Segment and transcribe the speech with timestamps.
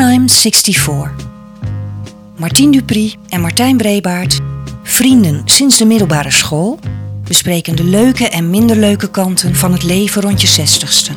[0.00, 1.14] When I'm 64.
[2.36, 4.38] Martien Dupri en Martijn Brebaert,
[4.82, 6.78] vrienden sinds de middelbare school,
[7.24, 11.12] bespreken de leuke en minder leuke kanten van het leven rond je zestigste.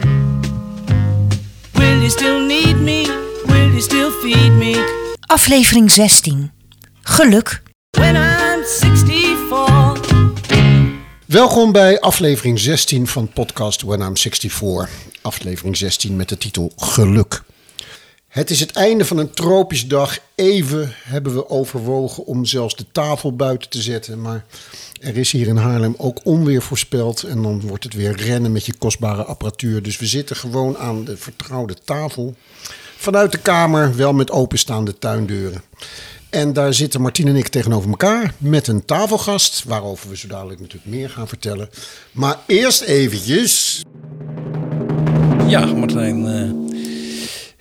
[1.72, 3.20] Will you still need me?
[3.46, 5.06] Will you still feed me?
[5.20, 6.52] Aflevering 16.
[7.02, 7.62] Geluk.
[7.90, 10.00] When I'm 64.
[11.26, 14.90] Welkom bij aflevering 16 van podcast When I'm 64.
[15.22, 17.44] Aflevering 16 met de titel Geluk.
[18.34, 20.20] Het is het einde van een tropische dag.
[20.36, 24.22] Even hebben we overwogen om zelfs de tafel buiten te zetten.
[24.22, 24.46] Maar
[25.02, 27.24] er is hier in Haarlem ook onweer voorspeld.
[27.24, 29.84] En dan wordt het weer rennen met je kostbare apparatuur.
[29.84, 32.36] Dus we zitten gewoon aan de vertrouwde tafel.
[32.98, 35.62] Vanuit de kamer, wel met openstaande tuindeuren.
[36.30, 39.64] En daar zitten Martien en ik tegenover elkaar met een tafelgast.
[39.64, 41.70] Waarover we zo dadelijk natuurlijk meer gaan vertellen.
[42.12, 43.84] Maar eerst eventjes...
[45.48, 46.63] Ja, Martijn, eh,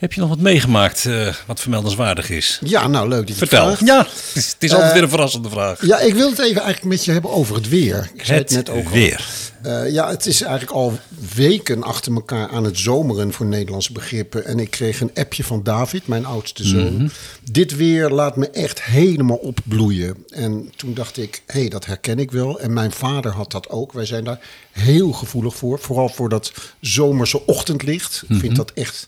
[0.02, 2.58] heb je nog wat meegemaakt eh, wat vermeldenswaardig is?
[2.64, 3.64] Ja, nou leuk dat je het Vertel.
[3.66, 3.86] vraagt.
[3.86, 5.86] Ja, het is, het is altijd Eh, weer een verrassende vraag.
[5.86, 8.10] Ja, ik wil het even eigenlijk met je hebben over het weer.
[8.14, 8.90] Ik zei het, Het net ook al.
[8.92, 9.26] weer.
[9.62, 10.98] Eh, ja, het is eigenlijk al
[11.34, 14.44] weken achter elkaar aan het zomeren voor Nederlandse begrippen.
[14.44, 16.94] En ik kreeg een appje van David, mijn oudste zoon.
[16.94, 17.08] Mhm.
[17.50, 20.16] Dit weer laat me echt helemaal opbloeien.
[20.30, 22.60] En toen dacht ik, hé, hey, dat herken ik wel.
[22.60, 23.92] En mijn vader had dat ook.
[23.92, 24.38] Wij zijn daar
[24.72, 25.78] heel gevoelig voor.
[25.78, 28.22] Vooral voor dat zomerse ochtendlicht.
[28.24, 28.34] Mhm.
[28.34, 29.06] Ik vind dat echt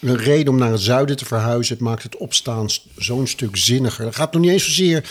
[0.00, 1.74] een reden om naar het zuiden te verhuizen.
[1.74, 4.04] Het maakt het opstaan zo'n stuk zinniger.
[4.04, 5.08] Het gaat nog niet eens zozeer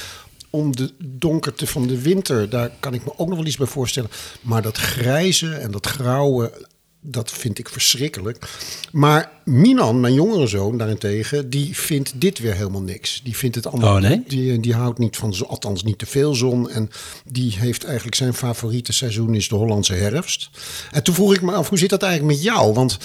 [0.50, 2.50] om de donkerte van de winter.
[2.50, 4.10] Daar kan ik me ook nog wel iets bij voorstellen.
[4.42, 6.68] Maar dat grijze en dat grauwe,
[7.08, 8.48] dat vind ik verschrikkelijk.
[8.92, 13.22] Maar Minan, mijn jongere zoon daarentegen, die vindt dit weer helemaal niks.
[13.24, 13.96] Die vindt het allemaal.
[13.96, 14.24] Oh, nee?
[14.28, 16.70] Die, die houdt niet van, althans niet te veel zon.
[16.70, 16.90] En
[17.32, 20.50] die heeft eigenlijk zijn favoriete seizoen is de Hollandse herfst.
[20.92, 22.74] En toen vroeg ik me af, hoe zit dat eigenlijk met jou?
[22.74, 22.98] Want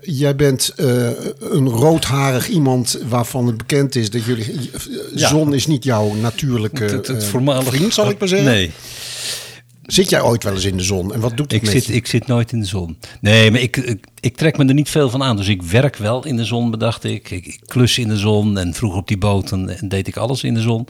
[0.00, 4.44] jij bent eh, een roodharig iemand waarvan het bekend is dat jullie...
[4.52, 4.80] eh,
[5.14, 5.28] Ja.
[5.28, 8.48] Zon is niet jouw natuurlijke Het, het eh, voormalig, vriend, zal ik maar zeggen.
[8.48, 8.70] Nee,
[9.86, 11.12] Zit jij ooit wel eens in de zon?
[11.12, 11.92] En wat doet het ik met zit, je?
[11.92, 12.98] ik zit nooit in de zon.
[13.20, 15.36] Nee, maar ik, ik, ik trek me er niet veel van aan.
[15.36, 17.30] Dus ik werk wel in de zon, bedacht ik.
[17.30, 20.16] Ik, ik klus in de zon en vroeg op die boot en, en deed ik
[20.16, 20.86] alles in de zon.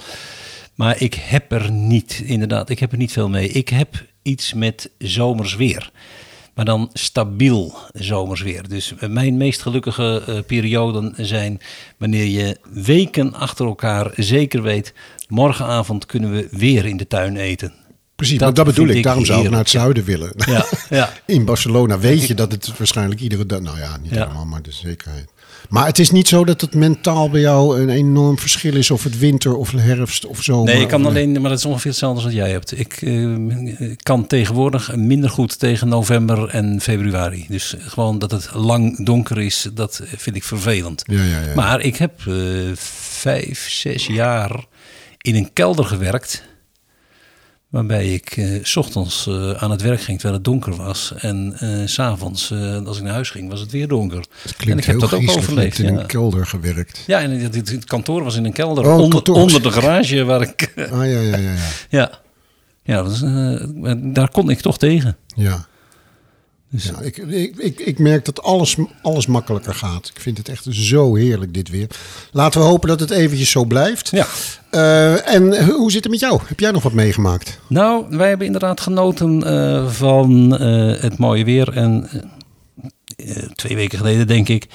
[0.75, 3.49] Maar ik heb er niet, inderdaad, ik heb er niet veel mee.
[3.49, 5.91] Ik heb iets met zomers weer.
[6.55, 8.69] Maar dan stabiel zomers weer.
[8.69, 11.61] Dus mijn meest gelukkige eh, perioden zijn
[11.97, 14.95] wanneer je weken achter elkaar zeker weet...
[15.28, 17.73] morgenavond kunnen we weer in de tuin eten.
[18.16, 18.97] Precies, dat maar dat bedoel ik.
[18.97, 20.32] ik Daarom zou ik naar het zuiden willen.
[20.37, 21.12] Ja, ja.
[21.27, 23.60] In Barcelona weet je dat het waarschijnlijk iedere dag...
[23.60, 24.21] Nou ja, niet Ja.
[24.21, 25.28] helemaal, maar de zekerheid.
[25.69, 28.91] Maar het is niet zo dat het mentaal bij jou een enorm verschil is...
[28.91, 30.72] of het winter of herfst of zomer.
[30.75, 32.78] Nee, ik kan alleen, maar dat is ongeveer hetzelfde als wat jij hebt.
[32.78, 33.37] Ik eh,
[34.03, 37.47] kan tegenwoordig minder goed tegen november en februari.
[37.48, 41.03] Dus gewoon dat het lang donker is, dat vind ik vervelend.
[41.06, 41.54] Ja, ja, ja.
[41.54, 42.34] Maar ik heb eh,
[42.75, 44.65] vijf, zes jaar
[45.21, 46.43] in een kelder gewerkt.
[47.71, 51.12] Waarbij ik eh, s ochtends eh, aan het werk ging terwijl het donker was.
[51.16, 52.53] En eh, s s'avonds,
[52.84, 54.25] als ik naar huis ging, was het weer donker.
[54.43, 55.78] Het en ik heb dat ook overleefd.
[55.78, 56.00] in ja.
[56.00, 57.03] een kelder gewerkt.
[57.06, 58.87] Ja, en het, het- het kantoor was in een kelder.
[58.87, 60.72] Oh, onder, onder de garage waar ik.
[60.77, 61.56] Ah, ja, ja, ja, ja.
[62.82, 63.04] ja, ja
[63.97, 65.16] daar kon ik toch tegen.
[65.34, 65.66] ja.
[66.71, 70.10] Dus, Ja, ik, ik, ik, ik merk dat alles, alles makkelijker gaat.
[70.15, 71.88] Ik vind het echt zo heerlijk dit weer.
[72.32, 74.10] Laten we hopen dat het eventjes zo blijft.
[74.10, 74.27] Ja.
[74.71, 76.41] Eh, en hoe zit het met jou?
[76.47, 77.60] Heb jij nog wat meegemaakt?
[77.69, 81.72] Nou, wij hebben inderdaad genoten eh, van eh, het mooie weer.
[81.72, 82.09] En
[83.54, 84.66] twee weken geleden, denk ik,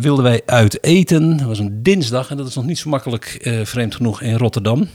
[0.00, 1.36] wilden wij uit eten.
[1.36, 4.88] Dat was een dinsdag en dat is nog niet zo makkelijk, vreemd genoeg, in Rotterdam.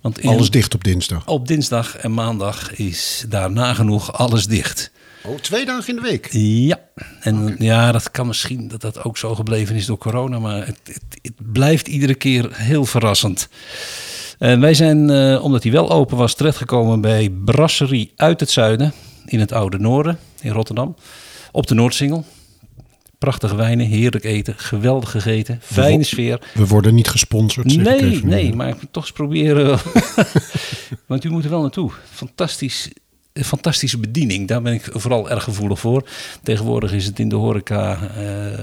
[0.00, 1.26] Want in- Alles dicht op dinsdag.
[1.26, 4.90] op dinsdag en maandag is daar nagenoeg alles dicht.
[5.24, 6.28] Oh, twee dagen in de week.
[6.32, 6.80] Ja,
[7.20, 10.78] en ja, dat kan misschien dat dat ook zo gebleven is door corona, maar het,
[10.84, 13.48] het, het blijft iedere keer heel verrassend.
[14.38, 18.92] En wij zijn, eh, omdat hij wel open was, terechtgekomen bij Brasserie uit het zuiden,
[19.26, 20.94] in het oude noorden, in Rotterdam,
[21.52, 22.24] op de Noordsingel.
[23.20, 26.40] Prachtige wijnen, heerlijk eten, geweldig gegeten, fijne sfeer.
[26.54, 27.72] We worden niet gesponsord.
[27.72, 29.78] zeg Nee, nee, maar ik moet toch eens proberen.
[31.06, 31.90] Want u moet er wel naartoe.
[32.10, 32.90] Fantastisch,
[33.32, 34.48] een fantastische bediening.
[34.48, 36.08] Daar ben ik vooral erg gevoelig voor.
[36.42, 38.10] Tegenwoordig is het in de horeca.
[38.16, 38.58] eh,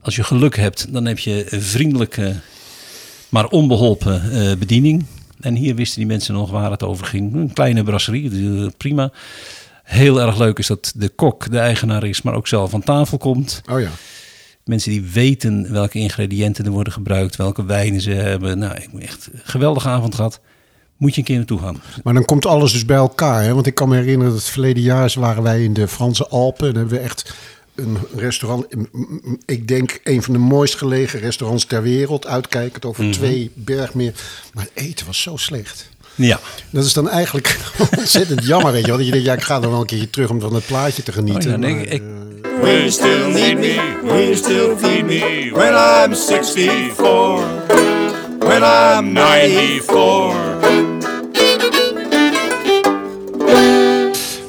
[0.00, 2.34] als je geluk hebt, dan heb je een vriendelijke,
[3.28, 5.04] maar onbeholpen eh, bediening.
[5.40, 7.34] En hier wisten die mensen nog waar het over ging.
[7.34, 9.12] Een kleine brasserie, eh, prima.
[9.82, 13.18] Heel erg leuk is dat de kok de eigenaar is, maar ook zelf aan tafel
[13.18, 13.62] komt.
[13.70, 13.90] Oh ja.
[14.64, 18.58] Mensen die weten welke ingrediënten er worden gebruikt, welke wijnen ze hebben.
[18.58, 20.40] Nou, ik heb echt een geweldige avond gehad.
[20.96, 21.82] Moet je een keer naartoe gaan.
[22.02, 23.42] Maar dan komt alles dus bij elkaar.
[23.42, 23.54] Hè?
[23.54, 26.68] Want ik kan me herinneren dat het verleden jaar waren wij in de Franse Alpen.
[26.68, 27.34] En hebben we echt
[27.74, 28.66] een restaurant,
[29.44, 34.14] ik denk een van de mooist gelegen restaurants ter wereld, uitkijkend over twee bergmeer.
[34.54, 35.88] Maar het eten was zo slecht.
[36.14, 36.40] Ja.
[36.70, 37.58] Dat is dan eigenlijk
[37.98, 38.96] ontzettend jammer, weet je wel.
[38.96, 41.02] Dat je denkt, ja, ik ga er wel een keertje terug om van het plaatje
[41.02, 41.44] te genieten.
[41.44, 43.98] Oh ja, nee, maar, ik- eh, Will you still need me?
[44.02, 47.44] Will you still feed me when I'm 64?
[48.38, 50.50] When I'm 94?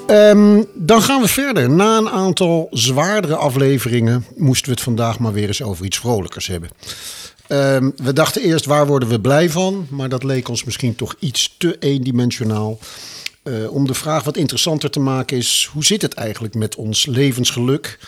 [0.08, 1.70] Ehm, dan gaan we verder.
[1.70, 6.48] Na een aantal zwaardere afleveringen moesten we het vandaag maar weer eens over iets vrolijkers
[6.48, 6.70] hebben.
[7.54, 9.88] Ehm, we dachten eerst, waar worden we blij van?
[9.90, 12.80] Maar dat leek ons misschien toch iets te eendimensionaal.
[13.44, 17.06] Eh, om de vraag wat interessanter te maken is, hoe zit het eigenlijk met ons
[17.06, 18.00] levensgeluk?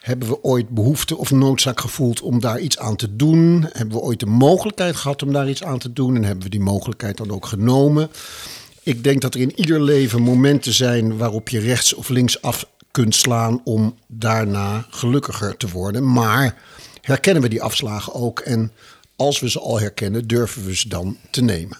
[0.00, 3.66] Hebben we ooit behoefte of noodzaak gevoeld om daar iets aan te doen?
[3.72, 6.16] Hebben we ooit de mogelijkheid gehad om daar iets aan te doen?
[6.16, 8.10] En hebben we die mogelijkheid dan ook genomen?
[8.82, 12.66] Ik denk dat er in ieder leven momenten zijn waarop je rechts of links af
[12.90, 16.12] kunt slaan om daarna gelukkiger te worden.
[16.12, 16.56] Maar
[17.00, 18.40] herkennen we die afslagen ook?
[18.40, 18.72] En
[19.16, 21.78] als we ze al herkennen, durven we ze dan te nemen?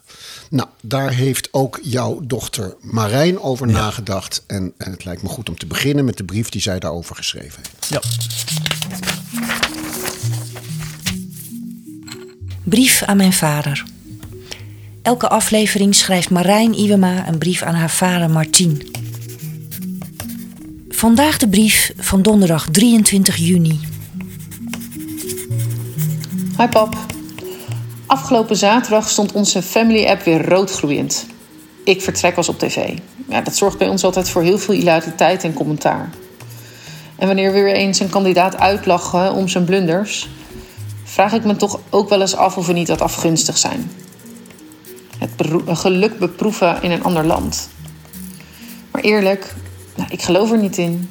[0.51, 4.45] Nou, daar heeft ook jouw dochter Marijn over nagedacht.
[4.47, 7.17] En, en het lijkt me goed om te beginnen met de brief die zij daarover
[7.17, 7.89] geschreven heeft.
[7.89, 8.01] Ja.
[12.65, 13.85] Brief aan mijn vader.
[15.03, 18.91] Elke aflevering schrijft Marijn Iwema een brief aan haar vader Martien.
[20.89, 23.81] Vandaag de brief van donderdag 23 juni.
[26.59, 27.14] Hi pap.
[28.15, 31.27] Afgelopen zaterdag stond onze family app weer roodgloeiend.
[31.85, 32.99] Ik vertrek was op tv.
[33.29, 36.11] Ja, dat zorgt bij ons altijd voor heel veel hilariteit en commentaar.
[37.17, 40.29] En wanneer weer eens een kandidaat uitlachen om zijn blunders,
[41.05, 43.91] vraag ik me toch ook wel eens af of we niet wat afgunstig zijn.
[45.19, 45.31] Het
[45.67, 47.69] geluk beproeven in een ander land.
[48.91, 49.55] Maar eerlijk,
[49.95, 51.11] nou, ik geloof er niet in.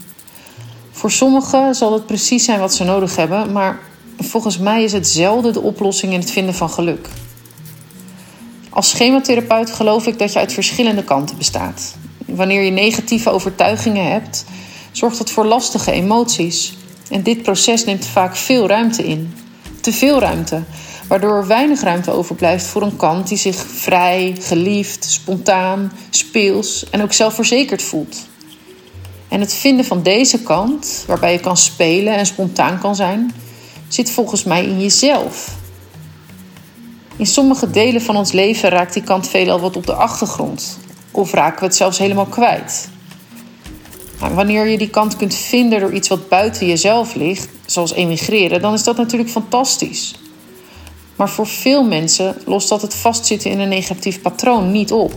[0.91, 3.79] Voor sommigen zal het precies zijn wat ze nodig hebben, maar
[4.17, 7.07] volgens mij is het zelden de oplossing in het vinden van geluk.
[8.69, 11.95] Als schematherapeut geloof ik dat je uit verschillende kanten bestaat.
[12.25, 14.45] Wanneer je negatieve overtuigingen hebt,
[14.91, 16.77] zorgt dat voor lastige emoties.
[17.09, 19.33] En dit proces neemt vaak veel ruimte in.
[19.81, 20.63] Te veel ruimte,
[21.07, 27.01] waardoor er weinig ruimte overblijft voor een kant die zich vrij, geliefd, spontaan, speels en
[27.01, 28.17] ook zelfverzekerd voelt.
[29.27, 33.31] En het vinden van deze kant, waarbij je kan spelen en spontaan kan zijn,
[33.93, 35.55] zit volgens mij in jezelf.
[37.15, 40.79] In sommige delen van ons leven raakt die kant veelal wat op de achtergrond.
[41.11, 42.89] Of raken we het zelfs helemaal kwijt.
[44.33, 48.73] Wanneer je die kant kunt vinden door iets wat buiten jezelf ligt, zoals emigreren, dan
[48.73, 50.15] is dat natuurlijk fantastisch.
[51.15, 55.13] Maar voor veel mensen lost dat het vastzitten in een negatief patroon niet op.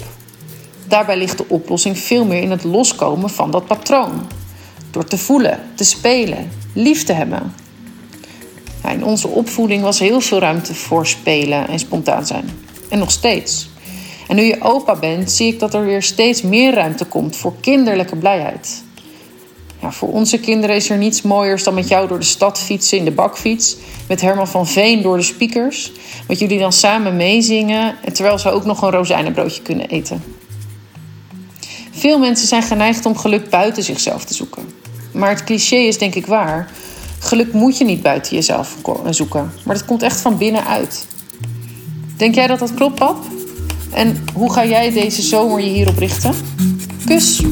[0.89, 4.27] Daarbij ligt de oplossing veel meer in het loskomen van dat patroon.
[4.91, 7.65] Door te voelen, te spelen, lief te hebben.
[8.93, 12.51] In onze opvoeding was heel veel ruimte voor spelen en spontaan zijn.
[12.89, 13.69] En nog steeds.
[14.29, 17.55] En nu je opa bent, zie ik dat er weer steeds meer ruimte komt voor
[17.61, 18.85] kinderlijke blijheid.
[19.81, 22.99] Ja, voor onze kinderen is er niets mooiers dan met jou door de stad fietsen
[22.99, 23.77] in de bakfiets.
[24.09, 25.93] Met Herman van Veen door de speakers.
[26.29, 27.95] Met jullie dan samen meezingen.
[28.05, 30.23] En terwijl ze ook nog een rozijnenbroodje kunnen eten.
[31.91, 34.63] Veel mensen zijn geneigd om geluk buiten zichzelf te zoeken.
[35.13, 36.71] Maar het cliché is denk ik waar.
[37.27, 38.77] Geluk moet je niet buiten jezelf
[39.11, 39.53] zoeken.
[39.65, 41.07] Maar dat komt echt van binnenuit.
[42.17, 43.25] Denk jij dat dat klopt, pap?
[43.93, 46.35] En hoe ga jij deze zomer je hierop richten?
[47.05, 47.43] Kus!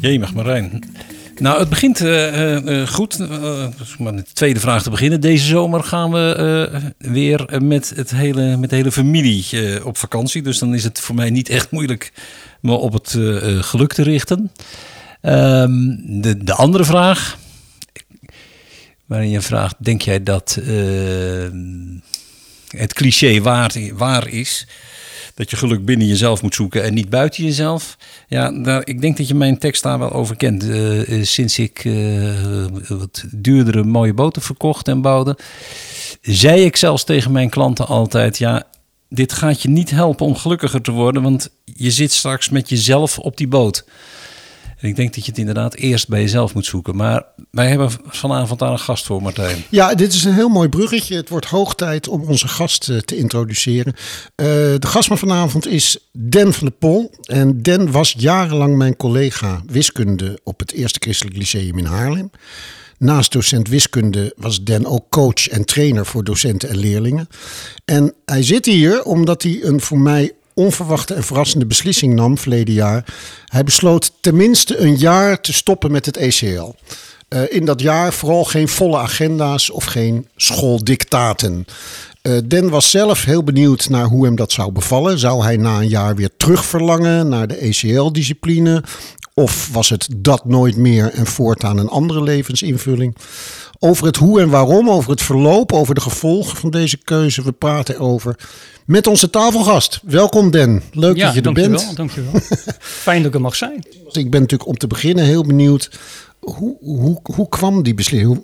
[0.00, 0.91] Jemig Marijn.
[1.42, 3.20] Nou, het begint eh, eh, eh, goed.
[3.98, 5.20] Om met de tweede vraag te beginnen.
[5.20, 9.44] Deze zomer gaan we weer met, het hele, met de hele familie
[9.84, 10.42] op vakantie.
[10.42, 12.12] Dus dan is het voor mij niet echt moeilijk
[12.60, 13.18] me op het
[13.64, 14.52] geluk te richten.
[15.20, 15.72] Ehm,
[16.20, 17.38] de, de andere vraag,
[19.06, 20.58] waarin je vraagt, denk jij dat
[22.76, 24.66] het cliché waar, waar is?
[25.34, 27.96] Dat je geluk binnen jezelf moet zoeken en niet buiten jezelf.
[28.28, 30.62] Ja, daar, ik denk dat je mijn tekst daar wel over kent.
[30.62, 35.38] Eh, eh, sinds ik eh, wat duurdere mooie boten verkocht en bouwde,
[36.20, 38.64] zei ik zelfs tegen mijn klanten altijd: ja,
[39.08, 43.18] dit gaat je niet helpen om gelukkiger te worden, want je zit straks met jezelf
[43.18, 43.84] op die boot.
[44.82, 46.96] En ik denk dat je het inderdaad eerst bij jezelf moet zoeken.
[46.96, 49.64] Maar wij hebben vanavond daar een gast voor, Martijn.
[49.68, 51.16] Ja, dit is een heel mooi bruggetje.
[51.16, 53.94] Het wordt hoog tijd om onze gast eh, te introduceren.
[54.34, 54.46] Eh,
[54.78, 57.14] de gast van vanavond is Den van de Pol.
[57.22, 62.30] En Den was jarenlang mijn collega wiskunde op het Eerste Christelijk Lyceum in Haarlem.
[62.98, 67.28] Naast docent wiskunde was Den ook coach en trainer voor docenten en leerlingen.
[67.84, 72.74] En hij zit hier omdat hij een voor mij onverwachte en verrassende beslissing nam verleden
[72.74, 73.04] jaar.
[73.46, 76.74] Hij besloot tenminste een jaar te stoppen met het ECL.
[77.28, 81.66] Eh, in dat jaar vooral geen volle agenda's of geen schooldictaten.
[82.22, 85.18] Eh Den was zelf heel benieuwd naar hoe hem dat zou bevallen.
[85.18, 88.82] Zou hij na een jaar weer terugverlangen naar de ECL-discipline?
[89.34, 93.16] Of was het dat nooit meer en voortaan een andere levensinvulling?
[93.84, 97.42] Over het hoe en waarom, over het verloop, over de gevolgen van deze keuze.
[97.42, 98.36] We praten erover
[98.84, 100.00] met onze tafelgast.
[100.02, 101.96] Welkom Den, leuk dat je er dankjewel, bent.
[101.96, 102.32] dankjewel.
[102.78, 103.84] Fijn dat ik er mag zijn.
[104.12, 105.90] Ik ben natuurlijk om te beginnen heel benieuwd.
[106.38, 108.42] Hoe, hoe, hoe kwam die beslissing?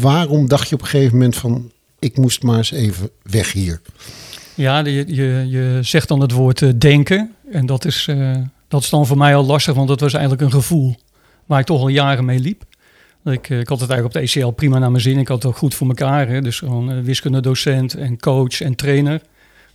[0.00, 1.70] Waarom dacht je op een gegeven moment van...
[1.98, 3.80] ik moest maar eens even weg hier?
[4.54, 7.34] Ja, je, je, je zegt dan het woord eh, denken.
[7.52, 8.36] En dat is, eh,
[8.68, 10.96] dat is dan voor mij al lastig, want dat was eigenlijk een gevoel
[11.46, 12.64] waar ik toch al jaren mee liep.
[13.32, 15.18] Ik, eh, ik had het eigenlijk op de ECL prima naar mijn zin.
[15.18, 16.28] Ik had het ook goed voor elkaar.
[16.28, 16.40] Hè?
[16.40, 19.20] Dus gewoon eh, wiskundedocent en coach en trainer.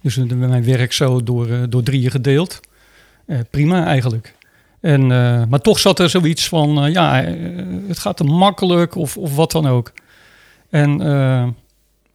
[0.01, 2.59] Dus eh, mijn werk zo door, door drieën gedeeld.
[3.49, 4.35] Prima eigenlijk.
[4.81, 5.07] En,
[5.49, 7.23] maar toch zat er zoiets van, ja,
[7.87, 9.93] het gaat te makkelijk of, of wat dan ook.
[10.69, 10.97] En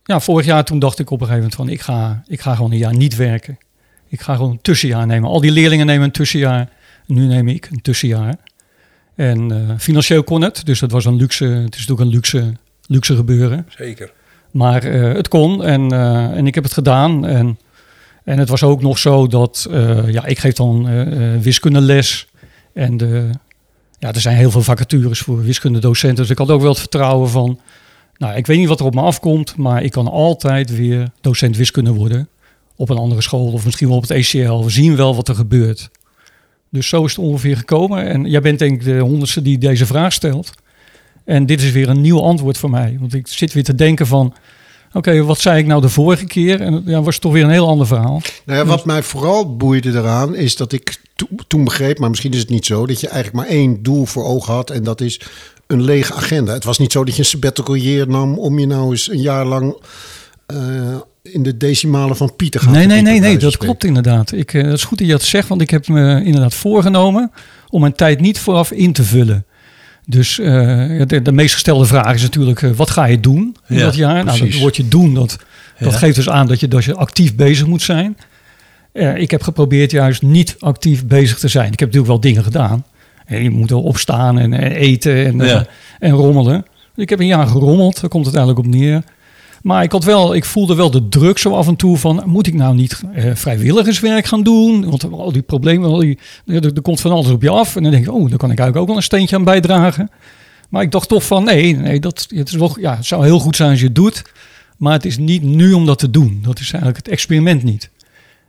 [0.05, 2.55] ja, vorig jaar toen dacht ik op een gegeven moment van, ik ga, ik ga
[2.55, 3.59] gewoon een jaar niet werken.
[4.09, 5.31] Ik ga gewoon een tussenjaar nemen.
[5.31, 6.69] Al die leerlingen nemen een tussenjaar.
[7.07, 8.35] Nu neem ik een tussenjaar.
[9.19, 12.53] En eh, financieel kon het, dus dat was een luxe, het is natuurlijk een luxe,
[12.87, 13.67] luxe gebeuren.
[13.77, 14.13] Zeker.
[14.51, 17.27] Maar eh, het kon en, eh, en ik heb het gedaan.
[17.27, 17.59] En,
[18.25, 19.69] en het was ook nog zo dat,
[20.07, 20.89] ja, ik geef dan
[21.41, 22.29] wiskundeles.
[22.73, 23.31] En de,
[23.99, 26.23] ja, er zijn heel veel vacatures voor wiskundedocenten.
[26.23, 27.61] Dus ik had ook wel het vertrouwen van,
[28.17, 31.57] nou, ik weet niet wat er op me afkomt, maar ik kan altijd weer docent
[31.57, 32.29] wiskunde worden.
[32.77, 34.63] Op een andere school of misschien wel op het ECL.
[34.63, 35.91] We zien wel wat er gebeurt.
[36.71, 38.07] Dus zo is het ongeveer gekomen.
[38.07, 40.51] En jij bent denk ik de honderdste die deze vraag stelt.
[41.25, 42.97] En dit is weer een nieuw antwoord voor mij.
[43.01, 44.35] Want ik zit weer te denken van...
[44.93, 46.61] Oké, wat zei ik nou de vorige keer?
[46.61, 48.21] En ja, was toch weer een heel ander verhaal.
[48.45, 52.33] Nou ja, wat mij vooral boeide eraan is dat ik to- toen begreep, maar misschien
[52.33, 55.01] is het niet zo, dat je eigenlijk maar één doel voor ogen had en dat
[55.01, 55.21] is
[55.67, 56.53] een lege agenda.
[56.53, 59.45] Het was niet zo dat je een sabbatical nam om je nou eens een jaar
[59.47, 59.77] lang
[60.47, 60.97] eh,
[61.33, 62.73] in de decimalen van Pi te gaan.
[62.73, 64.33] Nee, nee, nee, nee, dat klopt inderdaad.
[64.33, 67.31] Ik, eh, het is goed dat je dat zegt, want ik heb me inderdaad voorgenomen
[67.69, 69.45] om mijn tijd niet vooraf in te vullen.
[70.07, 70.47] Dus eh,
[71.07, 73.95] de, de meest gestelde vraag is natuurlijk, eh, wat ga je doen in Ja, dat
[73.95, 74.25] jaar?
[74.25, 75.39] Nou, dat woordje doen, dat,
[75.79, 75.99] dat Ja.
[75.99, 78.17] geeft dus aan dat je, dat je actief bezig moet zijn.
[78.93, 81.73] Eh, ik heb geprobeerd juist niet actief bezig te zijn.
[81.73, 82.85] Ik heb natuurlijk wel dingen gedaan.
[83.27, 85.67] Je moet wel opstaan en eten en, Ja.
[85.99, 86.65] en rommelen.
[86.97, 89.03] Ik heb een jaar gerommeld, daar komt het eigenlijk op neer.
[89.63, 92.23] Maar ik, had wel, ik voelde wel de druk zo af en toe van...
[92.27, 94.91] moet ik nou niet eh, vrijwilligerswerk gaan doen?
[94.91, 97.77] Want al die problemen, al die, er, komt van alles op je af.
[97.77, 100.11] En dan denk ik, oh, daar kan ik eigenlijk ook wel een steentje aan bijdragen.
[100.69, 103.39] Maar ik dacht toch van, nee, nee dat, het, is wel, ja, het zou heel
[103.39, 104.23] goed zijn als je het doet.
[104.77, 106.39] Maar het is niet nu om dat te doen.
[106.43, 107.91] Dat is eigenlijk het experiment niet.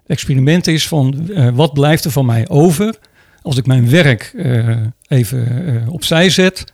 [0.01, 2.95] Het experiment is van, eh, wat blijft er van mij over...
[3.41, 6.73] als ik mijn werk eh, even opzij zet...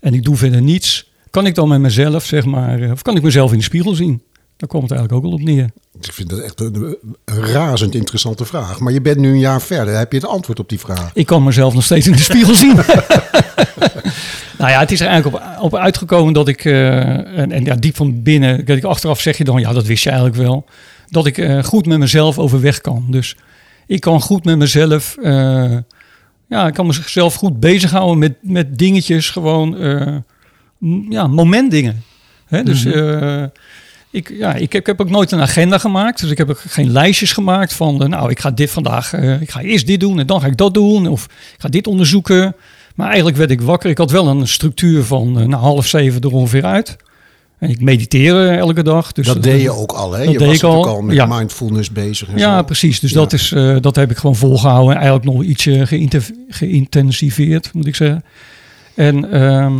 [0.00, 1.05] en ik doe verder niets...
[1.36, 2.80] kan ik dan met mezelf, zeg maar...
[2.80, 4.22] eh, of kan ik mezelf in de spiegel zien?
[4.56, 5.70] Daar komt het eigenlijk ook wel op neer.
[6.00, 8.80] Ik vind dat echt een, een razend interessante vraag.
[8.80, 9.96] Maar je bent nu een jaar verder.
[9.96, 11.10] Heb je het antwoord op die vraag?
[11.14, 12.74] Ik kan mezelf nog steeds in de spiegel zien.
[14.58, 17.74] nou ja, het is er eigenlijk op, op uitgekomen dat ik, eh, en, en ja,
[17.74, 20.64] diep van binnen, dat ik achteraf zeg je dan, ja, dat wist je eigenlijk wel,
[21.08, 23.06] dat ik eh, goed met mezelf overweg kan.
[23.10, 23.36] Dus
[23.86, 25.16] ik kan goed met mezelf,
[26.48, 29.76] ja, ik kan mezelf goed bezighouden met, met dingetjes, gewoon,
[31.08, 32.02] ja, momentdingen.
[32.46, 32.62] Hè?
[32.62, 33.42] Dus eh,
[34.10, 36.20] ik, ja, ik, heb, ik heb ook nooit een agenda gemaakt.
[36.20, 39.40] Dus ik heb ook geen lijstjes gemaakt van, eh, nou, ik ga dit vandaag, eh,
[39.40, 41.06] ik ga eerst dit doen en dan ga ik dat doen.
[41.06, 41.30] Of ik
[41.60, 42.54] ga dit onderzoeken.
[42.94, 43.90] Maar eigenlijk werd ik wakker.
[43.90, 46.96] Ik had wel een structuur van uh, nou, half zeven er ongeveer uit.
[47.58, 49.12] En ik mediteer eh, elke dag.
[49.12, 50.24] Dus dat deed je ook al, hè?
[50.24, 51.26] dat Je deed was ik al, met ja.
[51.26, 52.28] mindfulness bezig.
[52.28, 52.64] En Ja, zo.
[52.64, 53.00] precies.
[53.00, 53.16] Dus Ja.
[53.16, 53.48] dat, is,
[53.80, 54.90] dat heb ik gewoon volgehouden.
[54.94, 58.24] En eigenlijk nog ietsje geïnten- geïntensiveerd, moet ik zeggen.
[58.94, 59.72] En, ehm,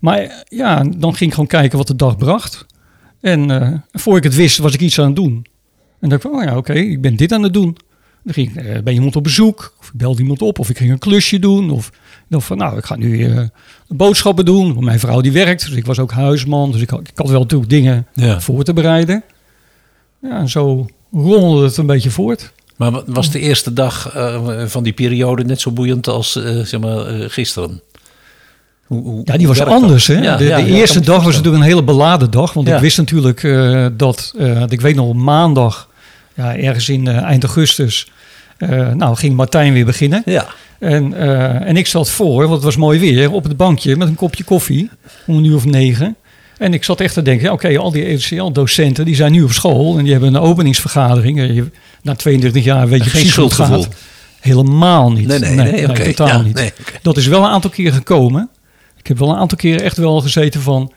[0.00, 2.66] maar ja, dan ging ik gewoon kijken wat de dag bracht.
[3.20, 5.32] En eh, voor ik het wist, was ik iets aan het doen.
[6.00, 7.76] En dan dacht ik, van, oh ja, oké, ik ben dit aan het doen.
[8.24, 10.76] Dan ging ik eh, bij iemand op bezoek, of ik belde iemand op, of ik
[10.78, 11.70] ging een klusje doen.
[11.70, 11.90] Of
[12.28, 13.42] dacht van, nou, ik ga nu eh,
[13.88, 14.72] boodschappen doen.
[14.72, 16.72] Want mijn vrouw die werkt, dus ik was ook huisman.
[16.72, 18.40] Dus ik had, ik had wel natuurlijk dingen Ja.
[18.40, 19.22] voor te bereiden.
[20.22, 22.52] Ja, en zo rommelde het een beetje voort.
[22.76, 24.12] Maar wa- was de eerste dag
[24.66, 27.82] van die periode net zo boeiend als zeg maar, gisteren?
[28.88, 30.06] Hoe, hoe- Ja, die was anders.
[30.06, 30.14] Hè?
[30.14, 32.52] Ja, de ja, de eerste dag was natuurlijk een hele beladen dag.
[32.52, 35.88] Want ik wist natuurlijk eh, dat, eh, ik weet nog, maandag,
[36.34, 38.10] ja, ergens in eh, eind augustus,
[38.94, 40.22] nou ging Martijn weer beginnen.
[40.24, 40.46] Ja,
[40.78, 41.14] En,
[41.64, 44.44] en ik zat voor, want het was mooi weer, op het bankje met een kopje
[44.44, 44.90] koffie
[45.26, 46.16] om een uur of negen.
[46.58, 49.98] En ik zat echt te denken, oké, al die ECL-docenten die zijn nu op school
[49.98, 51.64] en die hebben een openingsvergadering.
[52.02, 53.88] Na 22 jaar weet je Geen precies hoe het gaat.
[54.40, 55.26] Helemaal niet.
[55.26, 56.04] Nee, nee, nee, oké.
[56.04, 56.54] totaal Ja, niet.
[56.54, 56.72] nee.
[57.02, 58.48] Dat is wel een aantal keer gekomen.
[59.08, 60.92] Ik heb wel een aantal keer echt wel gezeten van,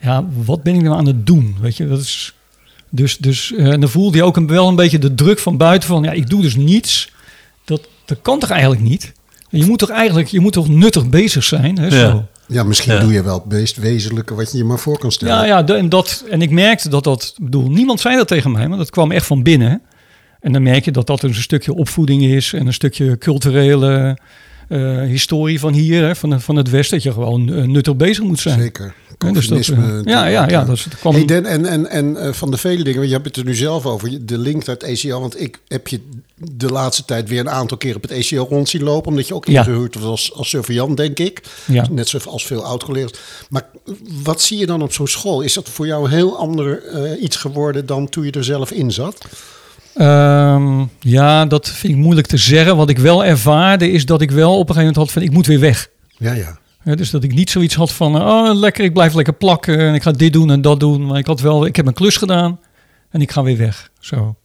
[0.00, 1.56] ja, wat ben ik nou aan het doen?
[1.60, 2.34] Weet je, dat is...
[2.90, 5.56] Dus, dus eh, en dan voelde je ook een, wel een beetje de druk van
[5.56, 7.12] buiten van, ja, ik doe dus niets.
[7.64, 9.12] Dat, dat kan toch eigenlijk niet?
[9.48, 11.78] Je moet toch eigenlijk, je moet toch nuttig bezig zijn?
[11.78, 11.90] Hè, Ja.
[12.10, 12.26] zo.
[12.46, 13.00] Ja, misschien Ja.
[13.00, 15.34] doe je wel het meest wezenlijke wat je je maar voor kan stellen.
[15.34, 18.50] Ja, ja de- en, dat, en ik merkte dat dat, bedoel, niemand zei dat tegen
[18.52, 19.82] mij, maar dat kwam echt van binnen.
[20.40, 24.18] En dan merk je dat dat dus een stukje opvoeding is en een stukje culturele
[24.70, 28.24] eh, historie van hier, hè, van, van het Westen, dat je gewoon eh, nuttig bezig
[28.24, 28.60] moet zijn.
[28.60, 28.94] Zeker.
[29.18, 31.14] Ja, dus dat, eh, ja, ja, ja, dat, kwam.
[31.14, 34.26] Hey, en en, en van de vele dingen, je hebt het er nu zelf over,
[34.26, 35.14] de link naar het ECL.
[35.16, 36.00] Want ik heb je
[36.34, 39.10] de laatste tijd weer een aantal keer op het ECL rond zien lopen.
[39.10, 39.58] Omdat je ook Ja.
[39.58, 41.42] ingehuurd was als, als surveillant, denk ik.
[41.66, 41.86] Ja.
[41.90, 43.12] Net zoals veel oud-collega's.
[43.48, 43.66] Maar
[44.22, 45.40] wat zie je dan op zo'n school?
[45.40, 46.82] Is dat voor jou heel ander
[47.18, 49.26] iets geworden dan toen je er zelf in zat?
[49.94, 52.76] Ehm, ja, dat vind ik moeilijk te zeggen.
[52.76, 55.30] Wat ik wel ervaarde is dat ik wel op een gegeven moment had van, ik
[55.30, 55.88] moet weer weg.
[56.16, 56.58] Ja, ja.
[56.94, 59.94] Dus dat ik niet zoiets had van, eh, oh lekker, ik blijf lekker plakken en
[59.94, 61.06] ik ga dit doen en dat doen.
[61.06, 62.60] Maar ik had wel, ik heb een klus gedaan
[63.10, 63.90] en ik ga weer weg.
[63.98, 64.36] Zo.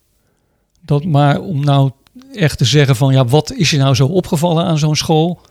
[0.82, 1.92] Dat, maar om nou
[2.34, 5.42] echt te zeggen van, ja, wat is je nou zo opgevallen aan zo'n school?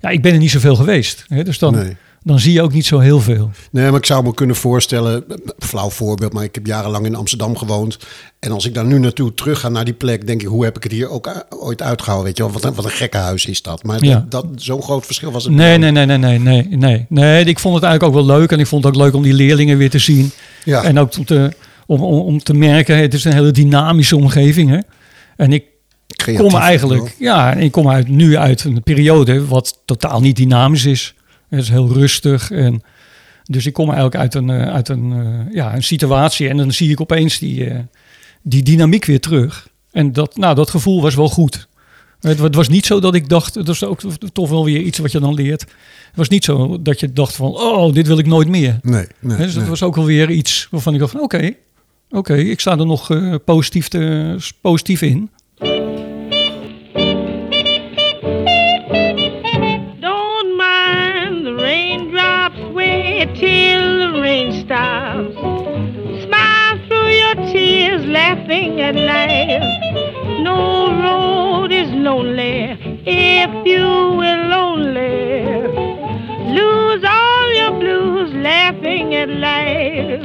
[0.00, 1.24] Ja, ik ben er niet zoveel geweest.
[1.28, 1.96] Hè, dus dan, Nee.
[2.24, 3.50] Dan zie je ook niet zo heel veel.
[3.70, 5.24] Nee, maar ik zou me kunnen voorstellen,
[5.58, 7.98] flauw voorbeeld, maar ik heb jarenlang in Amsterdam gewoond.
[8.38, 10.76] En als ik daar nu naartoe terug ga naar die plek, denk ik, hoe heb
[10.76, 12.26] ik het hier ook ooit uitgehouden?
[12.26, 13.82] Weet je wel, wat een, wat een gekke huis is dat.
[13.82, 14.26] Maar Ja.
[14.28, 17.06] dat, dat, zo'n groot verschil was het Nee, nee, nee, nee, nee, nee, nee.
[17.08, 18.52] Nee, ik vond het eigenlijk ook wel leuk.
[18.52, 20.30] En ik vond het ook leuk om die leerlingen weer te zien.
[20.64, 20.82] Ja.
[20.82, 21.52] En ook om te,
[21.86, 24.70] om, om, om te merken, het is een hele dynamische omgeving.
[24.70, 24.78] Hè?
[25.36, 25.64] En ik
[26.06, 30.84] Creatief kom eigenlijk, ja, ik kom uit, nu uit een periode wat totaal niet dynamisch
[30.84, 31.14] is.
[31.54, 32.50] Het is heel rustig.
[32.50, 32.82] En,
[33.44, 36.72] dus ik kom eigenlijk uit een, eh, uit een, eh, ja, een situatie en dan
[36.72, 37.78] zie ik opeens die, eh,
[38.42, 39.68] die dynamiek weer terug.
[39.90, 41.68] En dat, nou, dat gevoel was wel goed.
[42.20, 44.00] Het, wa- het was niet zo dat ik dacht, dat is ook
[44.32, 45.60] toch wel weer iets wat je dan leert.
[45.60, 48.78] Het was niet zo dat je dacht van, oh, dit wil ik nooit meer.
[48.82, 49.70] Nee, nee, dus dat nee.
[49.70, 51.52] was ook wel weer iets waarvan ik dacht van, oké,
[52.10, 53.10] oké, ik sta er nog
[53.44, 55.30] positief, te, positief in.
[68.52, 70.40] Laughing at life.
[70.40, 73.86] No road is lonely if you
[74.20, 75.62] will only
[76.58, 80.22] lose all your blues, laughing at life.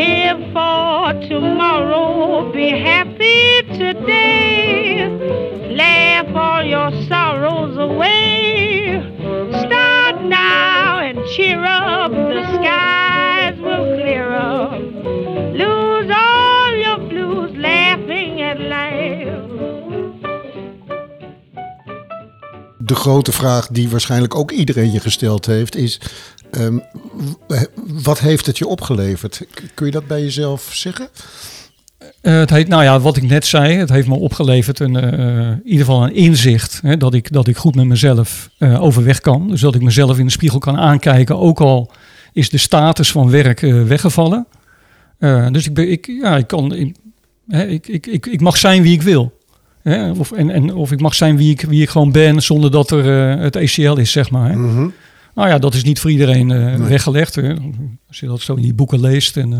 [0.00, 5.06] Live for tomorrow, be happy today.
[5.76, 9.02] Laugh all your sorrows away.
[9.66, 11.83] Start now and cheer up,
[22.94, 26.00] De grote vraag die waarschijnlijk ook iedereen je gesteld heeft is...
[26.50, 26.78] ehm,
[27.86, 29.46] wat heeft het je opgeleverd?
[29.74, 31.08] Kun je dat bij jezelf zeggen?
[32.20, 35.50] Eh, het heet, nou ja, wat ik net zei, het heeft me opgeleverd een, eh,
[35.50, 39.20] in ieder geval een inzicht hè, dat, ik, dat ik goed met mezelf eh, overweg
[39.20, 39.48] kan.
[39.48, 41.90] Dus dat ik mezelf in de spiegel kan aankijken, ook al
[42.32, 44.46] is de status van werk weggevallen.
[45.50, 46.94] Dus ik, ben, ik, ja, ik, kan,
[47.48, 49.32] hè, ik, ik, ik, ik mag zijn wie ik wil.
[49.84, 50.10] Hè?
[50.10, 52.90] Of, en, en, of ik mag zijn wie ik, wie ik gewoon ben zonder dat
[52.90, 54.50] er eh, het ECL is, zeg maar.
[54.50, 54.56] Hè?
[54.56, 54.88] Mhm.
[55.34, 56.76] Nou ja, dat is niet voor iedereen eh, Nee.
[56.76, 57.34] weggelegd.
[57.34, 57.54] Hè?
[58.08, 59.36] Als je dat zo in die boeken leest.
[59.36, 59.58] En, eh,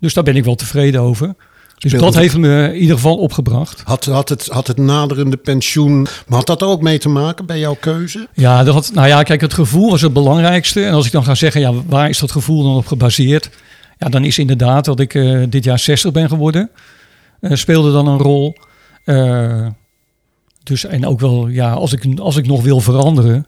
[0.00, 1.34] dus daar ben ik wel tevreden over.
[1.78, 3.82] Dus dat heeft me in ieder geval opgebracht.
[3.84, 6.02] Had, had, het, had het naderende pensioen...
[6.02, 8.28] Maar had dat er ook mee te maken bij jouw keuze?
[8.34, 10.84] Ja, dat had, nou ja, kijk, het gevoel was het belangrijkste.
[10.84, 13.50] En als ik dan ga zeggen, ja, waar is dat gevoel dan op gebaseerd?
[13.98, 16.70] Ja, dan is inderdaad dat ik eh, dit jaar 60 ben geworden.
[17.40, 18.56] Eh, speelde dan een rol.
[19.04, 19.66] Eh,
[20.62, 23.46] dus, en ook wel, ja, als ik, als ik nog wil veranderen,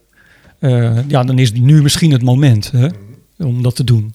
[0.59, 2.87] eh, ja, dan is nu misschien het moment hè,
[3.37, 4.13] om dat te doen.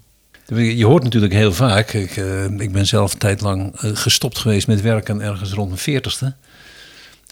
[0.54, 4.66] Je hoort natuurlijk heel vaak, ik, eh, ik ben zelf een tijd lang gestopt geweest
[4.66, 6.34] met werken ergens rond mijn veertigste.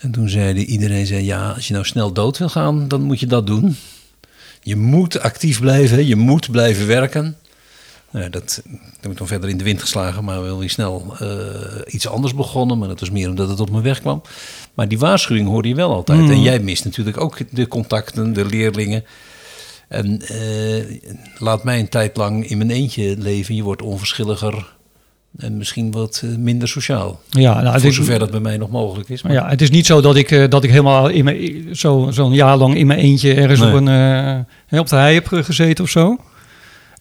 [0.01, 3.21] En toen zei iedereen, zei, ja, als je nou snel dood wil gaan, dan moet
[3.21, 3.77] je dat doen.
[4.63, 7.37] Je moet actief blijven, je moet blijven werken.
[8.11, 11.15] Nou, dat, dat heb ik dan verder in de wind geslagen, maar wel weer snel
[11.19, 12.79] eh, iets anders begonnen.
[12.79, 14.23] Maar dat was meer omdat het op mijn weg kwam.
[14.75, 16.19] Maar die waarschuwing hoorde je wel altijd.
[16.21, 16.31] Mm.
[16.31, 19.05] En jij mist natuurlijk ook de contacten, de leerlingen.
[19.89, 20.99] En eh,
[21.39, 23.55] laat mij een tijd lang in mijn eentje leven.
[23.55, 24.75] Je wordt onverschilliger
[25.39, 27.21] en misschien wat eh, minder sociaal.
[27.31, 29.23] Ja, nou, het Voor is- zover dat bij mij nog mogelijk is.
[29.23, 32.33] Maar Ja, het is niet zo dat ik, dat ik helemaal in mijn, zo, zo'n
[32.33, 33.69] jaar lang in mijn eentje ergens Nee.
[33.69, 33.87] op, een,
[34.67, 36.17] hè, op de hei heb gezeten of zo.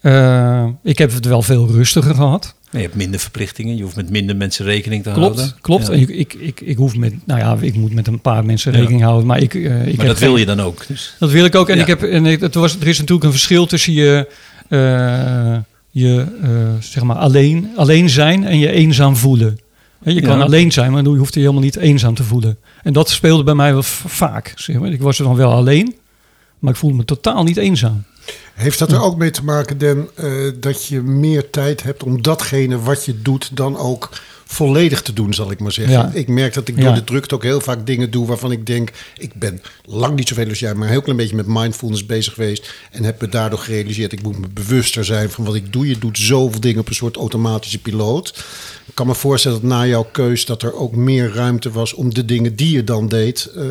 [0.06, 2.56] Eh, ik heb het wel veel rustiger gehad.
[2.70, 3.76] Je hebt minder verplichtingen.
[3.76, 5.34] Je hoeft met minder mensen rekening te houden.
[5.36, 5.88] Klopt, klopt.
[5.88, 5.94] Ja.
[5.94, 8.72] En ik, ik, ik, ik hoef met, nou ja, ik moet met een paar mensen
[8.72, 8.78] Ja.
[8.78, 9.26] rekening houden.
[9.28, 10.88] Maar ik, eh, ik Maar heb dat wil geen- je dan ook.
[10.88, 11.16] Dus.
[11.20, 11.70] Dat wil ik ook.
[11.70, 11.82] En, Ja.
[11.82, 14.28] ik heb, en het was, er is natuurlijk een verschil tussen je,
[14.70, 15.58] eh,
[15.90, 16.26] je
[16.80, 19.60] zeg maar alleen, alleen zijn en je eenzaam voelen.
[20.04, 22.58] Je kan alleen zijn, maar je hoeft je helemaal niet eenzaam te voelen.
[22.84, 24.54] En dat speelde bij mij wel vaak.
[24.56, 24.92] Zeg maar.
[24.92, 25.96] Ik was er dan wel alleen,
[26.60, 28.04] maar ik voelde me totaal niet eenzaam.
[28.54, 32.22] Heeft dat er ook mee te maken, Den, eh, dat je meer tijd hebt om
[32.22, 34.10] datgene wat je doet dan ook
[34.46, 35.94] volledig te doen, zal ik maar zeggen.
[35.94, 36.12] Ja.
[36.14, 36.94] Ik merk dat ik door Ja.
[36.96, 40.50] de drukte ook heel vaak dingen doe waarvan ik denk, ik ben lang niet zoveel
[40.50, 43.60] als jij, maar een heel klein beetje met mindfulness bezig geweest en heb me daardoor
[43.60, 45.88] gerealiseerd, ik moet me bewuster zijn van wat ik doe.
[45.88, 48.34] Je doet zoveel dingen op een soort automatische piloot.
[48.86, 52.14] Ik kan me voorstellen dat na jouw keus dat er ook meer ruimte was om
[52.14, 53.64] de dingen die je dan deed, eh,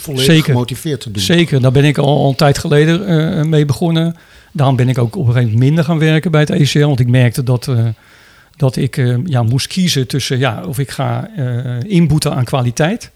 [0.00, 0.44] volledig Zeker.
[0.44, 1.22] gemotiveerd te doen.
[1.22, 4.16] Zeker, daar ben ik al, al een tijd geleden eh, mee begonnen.
[4.52, 6.86] Daarom ben ik ook op een gegeven moment minder gaan werken bij het ECL.
[6.86, 7.84] Want ik merkte dat, eh,
[8.56, 13.10] dat ik eh, ja, moest kiezen tussen ja, of ik ga eh, inboeten aan kwaliteit.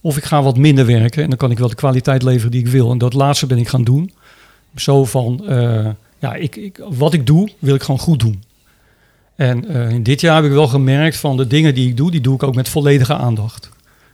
[0.00, 1.22] Of ik ga wat minder werken.
[1.22, 2.90] En dan kan ik wel de kwaliteit leveren die ik wil.
[2.90, 4.12] En dat laatste ben ik gaan doen.
[4.76, 8.42] Zo van, eh, ja, ik, ik, wat ik doe, wil ik gewoon goed doen.
[9.36, 12.20] En in dit jaar heb ik wel gemerkt van de dingen die ik doe, die
[12.20, 13.68] doe ik ook met volledige aandacht.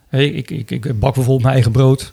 [0.08, 2.10] Hey, ik, ik, ik bak bijvoorbeeld mijn eigen brood.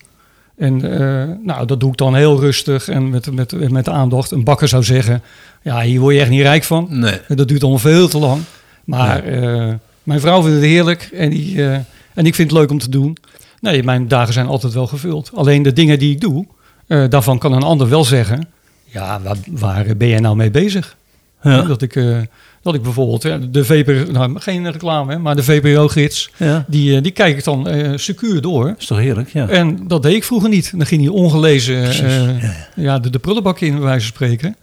[0.58, 4.32] En eh, nou, dat doe ik dan heel rustig en met, met, met aandacht.
[4.32, 5.22] Een bakker zou zeggen,
[5.62, 6.88] ja, hier word je echt niet rijk van.
[6.90, 7.20] Nee.
[7.28, 8.42] Dat duurt allemaal veel te lang.
[8.84, 11.74] Maar eh, mijn vrouw vindt het heerlijk en, die, eh,
[12.14, 13.18] en ik vind het leuk om te doen.
[13.60, 15.32] Nee, mijn dagen zijn altijd wel gevuld.
[15.34, 16.46] Alleen de dingen die ik doe,
[16.88, 18.48] daarvan kan een ander wel zeggen...
[18.84, 20.96] ja, waar, waar ben jij nou mee bezig?
[21.42, 21.62] Ja.
[21.62, 21.96] Dat, ik,
[22.66, 24.12] dat ik bijvoorbeeld de VPRO...
[24.12, 26.30] Nou, geen reclame, maar de VPRO-gids...
[26.38, 26.66] Ja.
[26.68, 28.76] Die, eh, die kijk ik dan eh secuur door.
[28.78, 29.30] is toch heerlijk?
[29.30, 29.48] Ja.
[29.48, 30.72] En dat deed ik vroeger niet.
[30.78, 34.56] Dan ging hij ongelezen eh, ja, de, de prullenbak in, bij wijze van spreken.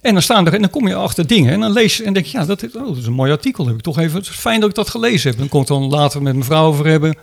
[0.00, 2.12] En dan staan er en dan kom je achter dingen en dan lees je en
[2.12, 3.66] denk je, ja, dat is, oh, dat is een mooi artikel.
[3.66, 5.38] Heb ik toch even, het is fijn dat ik dat gelezen heb.
[5.38, 7.16] Dan kon ik dan later met mijn vrouw over hebben.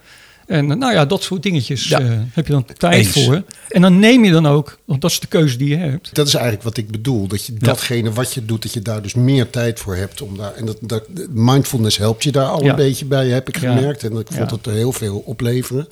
[0.47, 1.99] En eh, nou ja, dat soort dingetjes Ja.
[1.99, 3.23] eh, heb je dan tijd Eens.
[3.23, 3.43] voor.
[3.69, 6.15] En dan neem je dan ook, want dat is de keuze die je hebt.
[6.15, 7.27] Dat is eigenlijk wat ik bedoel.
[7.27, 10.21] Dat je datgene wat je doet, dat je daar dus meer tijd voor hebt.
[10.21, 12.69] Om daar, en dat, dat, mindfulness helpt je daar al Ja.
[12.69, 14.03] een beetje bij, heb ik gemerkt.
[14.03, 15.87] En ik vond het heel veel opleveren.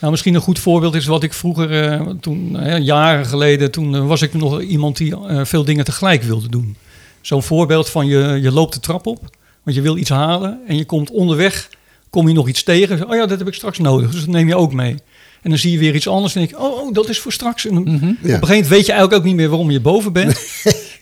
[0.00, 4.22] Nou, misschien een goed voorbeeld is wat ik vroeger, eh, toen, jaren geleden, toen was
[4.22, 6.76] ik nog iemand die veel dingen tegelijk wilde doen.
[7.20, 10.76] Zo'n voorbeeld van je, je loopt de trap op, want je wil iets halen en
[10.76, 11.68] je komt onderweg,
[12.10, 13.08] kom je nog iets tegen.
[13.08, 14.94] Oh ja, dat heb ik straks nodig, dus dat neem je ook mee.
[15.42, 17.32] En dan zie je weer iets anders en denk je, oh, oh dat is voor
[17.32, 17.66] straks.
[17.66, 20.12] En dan, Op een gegeven moment weet je eigenlijk ook niet meer waarom je boven
[20.12, 20.40] bent.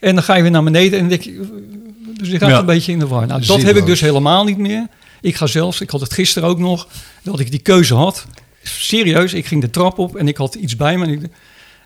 [0.01, 1.61] en dan ga je weer naar beneden en dan denk je,
[2.19, 2.59] dus je gaat Ja.
[2.59, 3.27] een beetje in de war.
[3.27, 4.87] Nou, dat heb ik dus helemaal niet meer.
[5.21, 6.89] Ik ga zelfs, ik had het gisteren ook nog,
[7.23, 8.27] dat ik die keuze had.
[8.63, 11.23] Serieus, ik ging de trap op en ik had iets bij me en ik-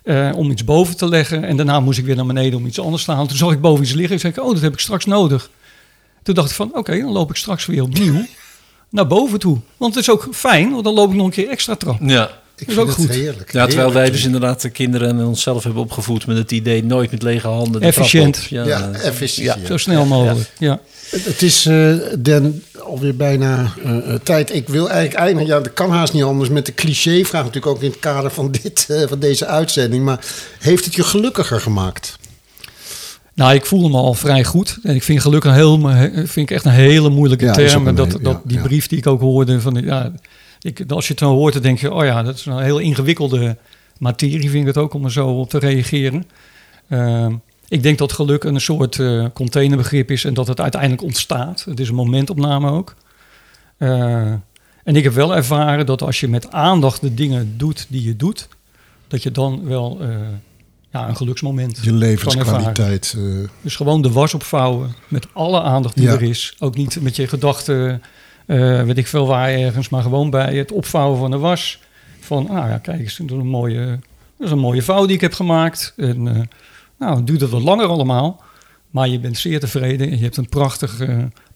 [0.03, 1.43] eh, om iets boven te leggen.
[1.43, 3.27] En daarna moest ik weer naar beneden om iets anders te halen.
[3.27, 5.49] Toen zag ik boven iets liggen en zei ik, oh, dat heb ik straks nodig.
[6.23, 8.25] Toen dacht ik van, oké, dan loop ik straks weer opnieuw
[8.93, 9.57] naar boven toe.
[9.77, 11.97] Want het is ook fijn, want dan loop ik nog een keer extra trap.
[12.01, 12.41] Ja.
[12.57, 13.15] Ik is vind ook het goed.
[13.15, 13.53] heerlijk.
[13.53, 17.11] Ja, terwijl wij dus inderdaad de kinderen en onszelf hebben opgevoed met het idee nooit
[17.11, 17.81] met lege handen.
[17.81, 18.47] de Efficiënt.
[18.47, 18.65] trap.
[18.65, 19.59] Ja, efficiënt.
[19.61, 19.67] ja.
[19.67, 20.79] Zo snel mogelijk, ja.
[21.09, 24.53] Het is eh Den alweer bijna eh, eh, tijd.
[24.55, 25.47] Ik wil eigenlijk eindigen.
[25.47, 27.43] Ja, dat kan haast niet anders met de cliché-vraag.
[27.43, 30.03] Natuurlijk ook in het kader van, dit, eh, van deze uitzending.
[30.03, 30.25] Maar
[30.59, 32.17] heeft het je gelukkiger gemaakt?
[33.33, 34.79] Nou, ik voel me al vrij goed.
[34.83, 35.79] En ik vind geluk een heel,
[36.13, 37.95] vind ik echt een hele moeilijke Ja, term.
[37.95, 40.11] Dat, dat, ja, die brief die ik ook hoorde, van, ja,
[40.61, 42.79] ik, als je het dan hoort, dan denk je, oh ja, dat is een heel
[42.79, 43.57] ingewikkelde
[43.97, 46.25] materie, vind ik het ook, om er zo op te reageren.
[46.89, 47.33] Ehm,
[47.67, 51.63] ik denk dat geluk een soort eh, containerbegrip is en dat het uiteindelijk ontstaat.
[51.63, 52.95] Het is een momentopname ook.
[53.77, 54.31] Eh,
[54.83, 58.15] en ik heb wel ervaren dat als je met aandacht de dingen doet die je
[58.15, 58.47] doet,
[59.07, 60.09] dat je dan wel eh,
[60.93, 63.15] ja, een geluksmoment Je levenskwaliteit.
[63.17, 63.23] eh,
[63.61, 66.11] Dus gewoon de was opvouwen met alle aandacht die Ja.
[66.13, 66.55] er is.
[66.59, 68.01] Ook niet met je gedachten,
[68.45, 71.79] eh, weet ik veel waar ergens, maar gewoon bij het opvouwen van de was.
[72.19, 73.85] Van, nou ja, kijk eens, dat is een mooie,
[74.37, 75.93] dat is een mooie vouw die ik heb gemaakt.
[75.97, 76.41] En eh,
[76.99, 78.41] nou, het duurt het wat langer allemaal.
[78.89, 80.99] Maar je bent zeer tevreden en je hebt een prachtig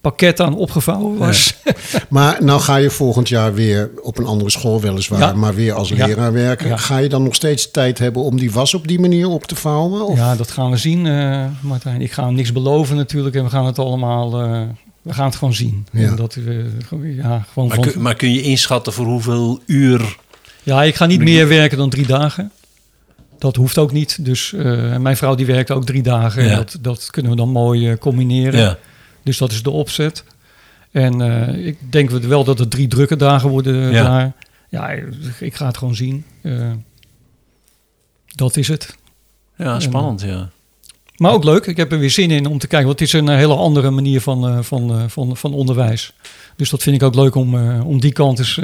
[0.01, 1.55] pakket aan opgevouwen was.
[2.10, 5.33] Maar nou ga je volgend jaar weer op een andere school weliswaar, Ja.
[5.33, 6.05] maar weer als Ja.
[6.05, 6.67] leraar werken.
[6.67, 6.77] Ja.
[6.77, 9.55] Ga je dan nog steeds tijd hebben om die was op die manier op te
[9.55, 10.05] vouwen?
[10.07, 10.17] Of?
[10.17, 12.01] Ja, dat gaan we zien, eh, Martijn.
[12.01, 14.62] Ik ga niks beloven natuurlijk en we gaan het allemaal, eh,
[15.01, 15.88] we gaan het gewoon zien.
[15.91, 16.15] Ja.
[16.15, 16.38] Dat,
[17.03, 20.17] ja, gewoon Maar, van, kun, maar kun je inschatten voor hoeveel uur...
[20.63, 22.51] Ja, ik ga niet meer werken dan drie dagen.
[23.39, 24.25] Dat hoeft ook niet.
[24.25, 26.43] Dus eh, mijn vrouw die werkt ook drie dagen.
[26.45, 26.55] Ja.
[26.55, 28.77] Dat, dat kunnen we dan mooi combineren.
[29.27, 30.23] Dus dat is de opzet.
[30.91, 34.03] En eh, ik denk wel dat het drie drukke dagen worden eh, Ja.
[34.03, 34.33] daar.
[34.69, 34.89] Ja,
[35.39, 36.25] ik ga het gewoon zien.
[36.41, 36.71] Eh,
[38.35, 38.97] dat is het.
[39.55, 40.49] Ja, spannend, ja.
[41.15, 41.65] Maar ook leuk.
[41.65, 42.87] Ik heb er weer zin in om te kijken.
[42.87, 46.13] Want het is een hele andere manier van, van, van, van onderwijs.
[46.55, 48.59] Dus dat vind ik ook leuk om, om die kant eens...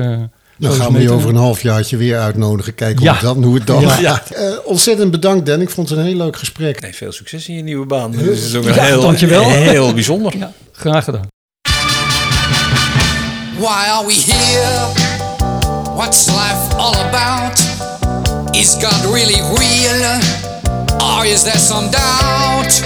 [0.64, 2.76] Dan gaan we je over een halfjaartje weer uitnodigen.
[2.76, 3.10] Kijken Ja.
[3.10, 4.24] hoe, het dan, hoe het dan Ja.
[4.34, 5.62] Eh, ontzettend bedankt, Dan.
[5.62, 6.82] Ik vond het een heel leuk gesprek.
[6.82, 8.14] Nee, veel succes in je nieuwe baan.
[8.14, 9.50] Het is ook Ja, heel, dankjewel.
[9.50, 10.38] heel bijzonder.
[10.38, 11.28] Ja, graag gedaan.
[13.60, 14.92] Why are we here?
[15.96, 17.60] What's life all about?
[18.56, 20.20] Is God really real?
[21.02, 22.82] Or is there some doubt?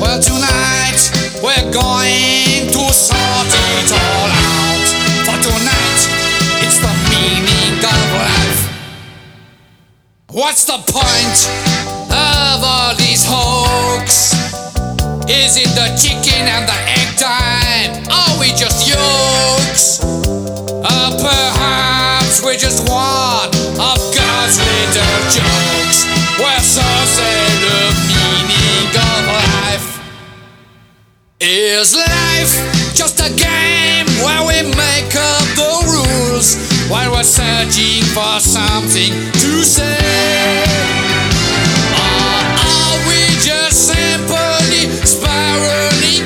[0.00, 1.10] Well, tonight
[1.42, 4.86] we're going to sort it all out.
[5.26, 5.79] For tonight,
[7.84, 8.60] of life.
[10.30, 11.38] What's the point
[12.10, 14.34] of all these hoax?
[15.28, 18.06] Is it the chicken and the egg time?
[18.10, 20.02] Are we just yolks?
[20.04, 26.06] Or uh, perhaps we're just one of God's little jokes.
[26.38, 30.00] Where some say the meaning of life
[31.40, 33.89] is life just a game
[37.20, 39.84] we're searching for something to say?
[42.00, 44.88] Are we just simply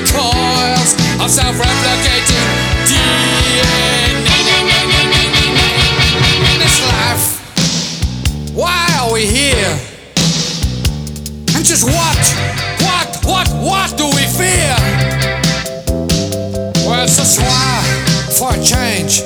[0.07, 2.47] coils of self-replicating
[2.87, 4.23] DNA?
[6.53, 9.77] In this life, why are we here?
[11.55, 12.23] And just what,
[12.79, 14.77] what, what, what do we fear?
[16.87, 17.83] Well, it's why,
[18.39, 19.24] for a change,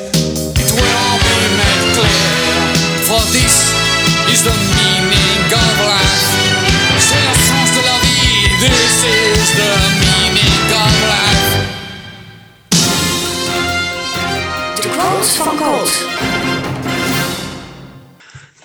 [14.82, 16.06] de quote van Colt.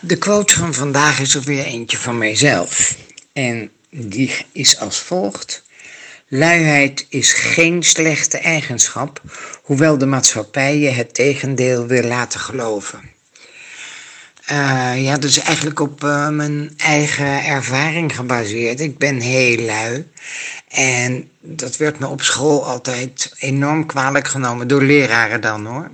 [0.00, 2.96] De quote van vandaag is er weer eentje van mijzelf.
[3.32, 5.62] En die is als volgt.
[6.28, 9.22] Luiheid is geen slechte eigenschap,
[9.62, 13.13] hoewel de maatschappij je het tegendeel wil laten geloven.
[14.44, 18.80] Eh, ja, is eigenlijk op eh, mijn eigen ervaring gebaseerd.
[18.80, 20.08] Ik ben heel lui.
[20.68, 25.90] En dat werd me op school altijd enorm kwalijk genomen, door leraren dan hoor.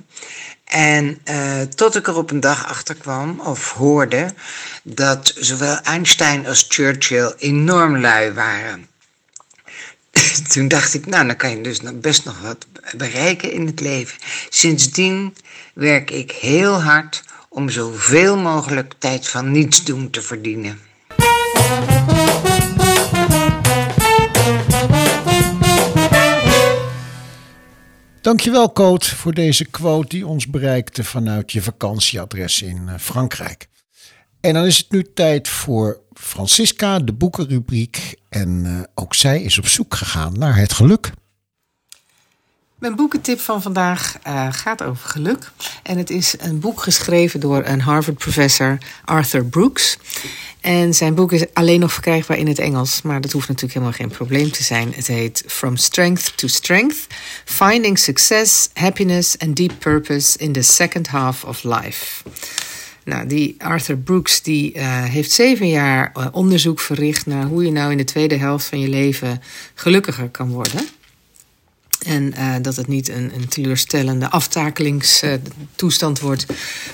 [0.65, 4.35] En eh, tot ik er op een dag achter kwam of hoorde
[4.83, 8.87] dat zowel Einstein als Churchill enorm lui waren.
[10.53, 14.19] Toen dacht ik, nou, dan kan je dus best nog wat bereiken in het leven.
[14.49, 15.37] Sindsdien
[15.75, 20.79] werk ik heel hard om zoveel mogelijk tijd van niets doen te verdienen.
[28.21, 33.69] Dankjewel, Coot, voor deze quote die ons bereikte vanuit je vakantieadres in eh, Frankrijk.
[34.41, 38.17] En dan is het nu tijd voor Francisca, de boekenrubriek.
[38.29, 41.11] En eh, ook zij is op zoek gegaan naar het geluk.
[42.81, 45.51] Mijn boekentip van vandaag eh, gaat over geluk.
[45.83, 49.99] En het is een boek geschreven door een Harvard-professor, Arthur Brooks.
[50.61, 53.97] En zijn boek is alleen nog verkrijgbaar in het Engels, maar dat hoeft natuurlijk helemaal
[53.99, 54.93] geen probleem te zijn.
[54.95, 57.07] Het heet From Strength to Strength:
[57.45, 62.23] Finding Success, Happiness and Deep Purpose in the Second Half of Life.
[63.05, 67.73] Nou, die Arthur Brooks die, eh, heeft zeven jaar eh, onderzoek verricht naar hoe je
[67.73, 69.43] nou in de tweede helft van je leven
[69.75, 71.00] gelukkiger kan worden.
[72.07, 76.47] En eh, dat het niet een, een teleurstellende aftakelingstoestand wordt,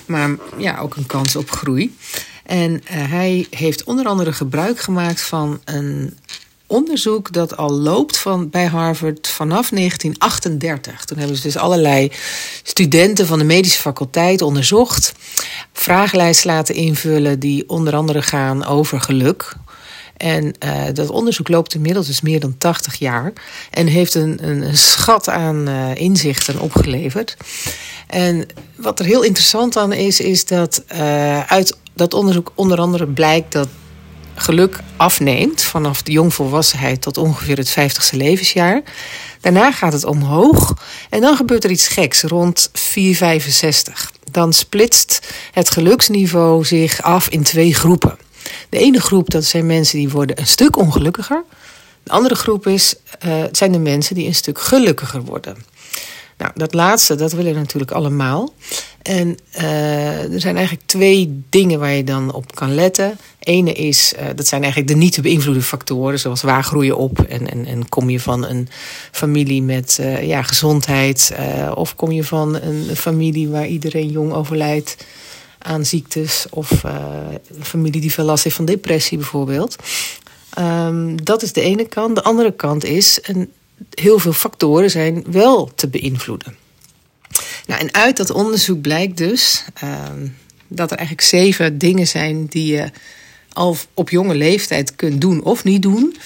[0.05, 1.97] maar ja, ook een kans op groei.
[2.43, 6.17] En eh, hij heeft onder andere gebruik gemaakt van een
[6.67, 11.05] onderzoek dat al loopt van, bij Harvard vanaf 1938.
[11.05, 12.11] Toen hebben ze dus allerlei
[12.63, 15.13] studenten van de medische faculteit onderzocht,
[15.73, 19.55] vragenlijsten laten invullen die onder andere gaan over geluk.
[20.17, 23.33] En eh, dat onderzoek loopt inmiddels dus meer dan 80 jaar.
[23.71, 27.37] En heeft een, een, schat aan eh, inzichten opgeleverd.
[28.07, 33.07] En wat er heel interessant aan is, is dat eh, uit dat onderzoek onder andere
[33.07, 33.67] blijkt dat
[34.35, 38.81] geluk afneemt vanaf de jongvolwassenheid tot ongeveer het 50ste levensjaar.
[39.41, 40.73] Daarna gaat het omhoog
[41.09, 44.11] en dan gebeurt er iets geks rond 465.
[44.31, 48.17] Dan splitst het geluksniveau zich af in twee groepen.
[48.69, 51.43] De ene groep dat zijn mensen die worden een stuk ongelukkiger.
[52.03, 55.55] De andere groep is, uh, zijn de mensen die een stuk gelukkiger worden.
[56.37, 58.53] Nou, dat laatste, dat willen we natuurlijk allemaal.
[59.01, 63.17] En uh, er zijn eigenlijk twee dingen waar je dan op kan letten.
[63.39, 66.95] Ene is, uh, dat zijn eigenlijk de niet te beïnvloeden factoren, zoals waar groei je
[66.95, 68.67] op en, en, en kom je van een
[69.11, 71.33] familie met ja, gezondheid,
[71.75, 74.95] of kom je van een familie waar iedereen jong overlijdt
[75.67, 79.75] aan ziektes, of een familie die veel last heeft van depressie bijvoorbeeld.
[80.49, 82.15] Ehm, dat is de ene kant.
[82.15, 83.51] De andere kant is, en
[83.89, 86.55] heel veel factoren zijn wel te beïnvloeden.
[87.65, 90.27] Nou, en uit dat onderzoek blijkt dus ehm,
[90.67, 92.89] dat er eigenlijk zeven dingen zijn die je
[93.53, 96.17] al op jonge leeftijd kunt doen of niet doen.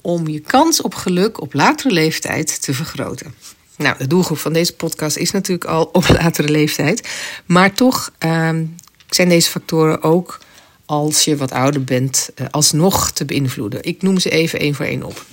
[0.00, 3.34] om je kans op geluk op latere leeftijd te vergroten.
[3.78, 7.08] Nou, de doelgroep van deze podcast is natuurlijk al op latere leeftijd.
[7.46, 8.64] Maar toch ehm,
[9.08, 10.38] zijn deze factoren ook
[10.86, 13.84] als je wat ouder bent, eh, alsnog te beïnvloeden.
[13.84, 15.24] Ik noem ze even één voor één op.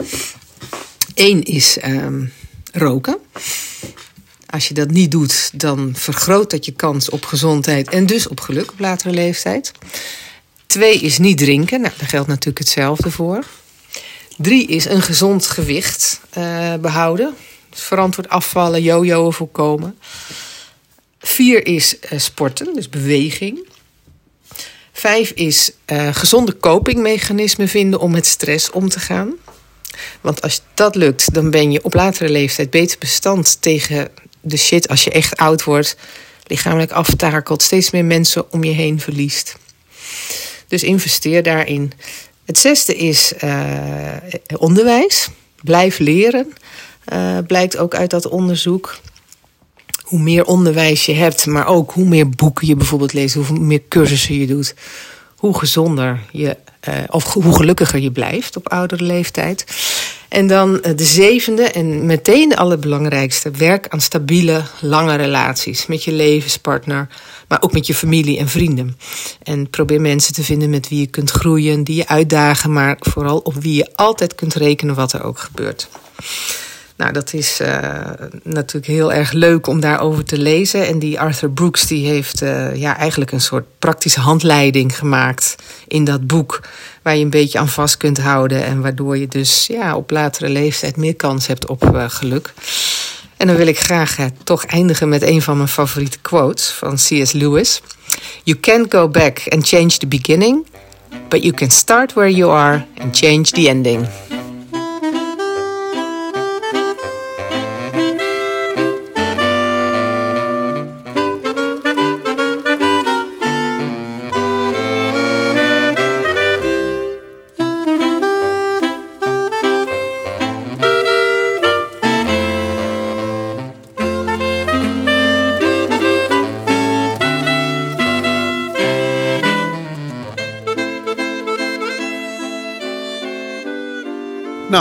[1.13, 2.25] Eén is ehm,
[2.71, 3.17] roken.
[4.49, 8.39] Als je dat niet doet, dan vergroot dat je kans op gezondheid en dus op
[8.39, 9.71] geluk op latere leeftijd.
[10.65, 11.81] Twee is niet drinken.
[11.81, 13.43] Nou, daar geldt natuurlijk hetzelfde voor.
[14.37, 17.35] Drie is een gezond gewicht eh, behouden.
[17.81, 19.97] Verantwoord afvallen, jojoen voorkomen.
[21.19, 23.67] Vier is eh, sporten, dus beweging.
[24.91, 29.33] Vijf is eh, gezonde copingmechanismen vinden om met stress om te gaan.
[30.21, 34.09] Want als dat lukt, dan ben je op latere leeftijd beter bestand tegen
[34.41, 35.95] de shit als je echt oud wordt.
[36.47, 39.55] Lichamelijk aftakelt, steeds meer mensen om je heen verliest.
[40.67, 41.91] Dus investeer daarin.
[42.45, 44.17] Het zesde is eh,
[44.57, 45.27] onderwijs.
[45.61, 46.53] Blijf leren.
[47.05, 48.95] Eh, blijkt ook uit dat onderzoek.
[50.01, 53.81] Hoe meer onderwijs je hebt, maar ook hoe meer boeken je bijvoorbeeld leest, hoe meer
[53.89, 54.75] cursussen je doet,
[55.35, 59.65] hoe gezonder je, eh, of hoe gelukkiger je blijft op oudere leeftijd.
[60.29, 66.03] En dan eh, de zevende en meteen de allerbelangrijkste, werk aan stabiele, lange relaties met
[66.03, 67.07] je levenspartner,
[67.47, 68.97] maar ook met je familie en vrienden.
[69.43, 73.37] En probeer mensen te vinden met wie je kunt groeien, die je uitdagen, maar vooral
[73.37, 75.87] op wie je altijd kunt rekenen wat er ook gebeurt.
[76.97, 77.89] Nou, dat is uh,
[78.43, 80.87] natuurlijk heel erg leuk om daarover te lezen.
[80.87, 85.55] En die Arthur Brooks die heeft uh, ja, eigenlijk een soort praktische handleiding gemaakt
[85.87, 86.61] in dat boek.
[87.01, 88.63] Waar je een beetje aan vast kunt houden.
[88.63, 92.53] En waardoor je dus ja, op latere leeftijd meer kans hebt op uh, geluk.
[93.37, 97.31] En dan wil ik graag toch eindigen met een van mijn favoriete quotes van C.S.
[97.31, 97.81] Lewis.
[98.43, 100.65] You can't go back and change the beginning.
[101.29, 104.07] But you can start where you are and change the ending.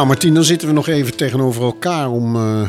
[0.04, 2.68] Nou, Martien, dan zitten we nog even tegenover elkaar om uh,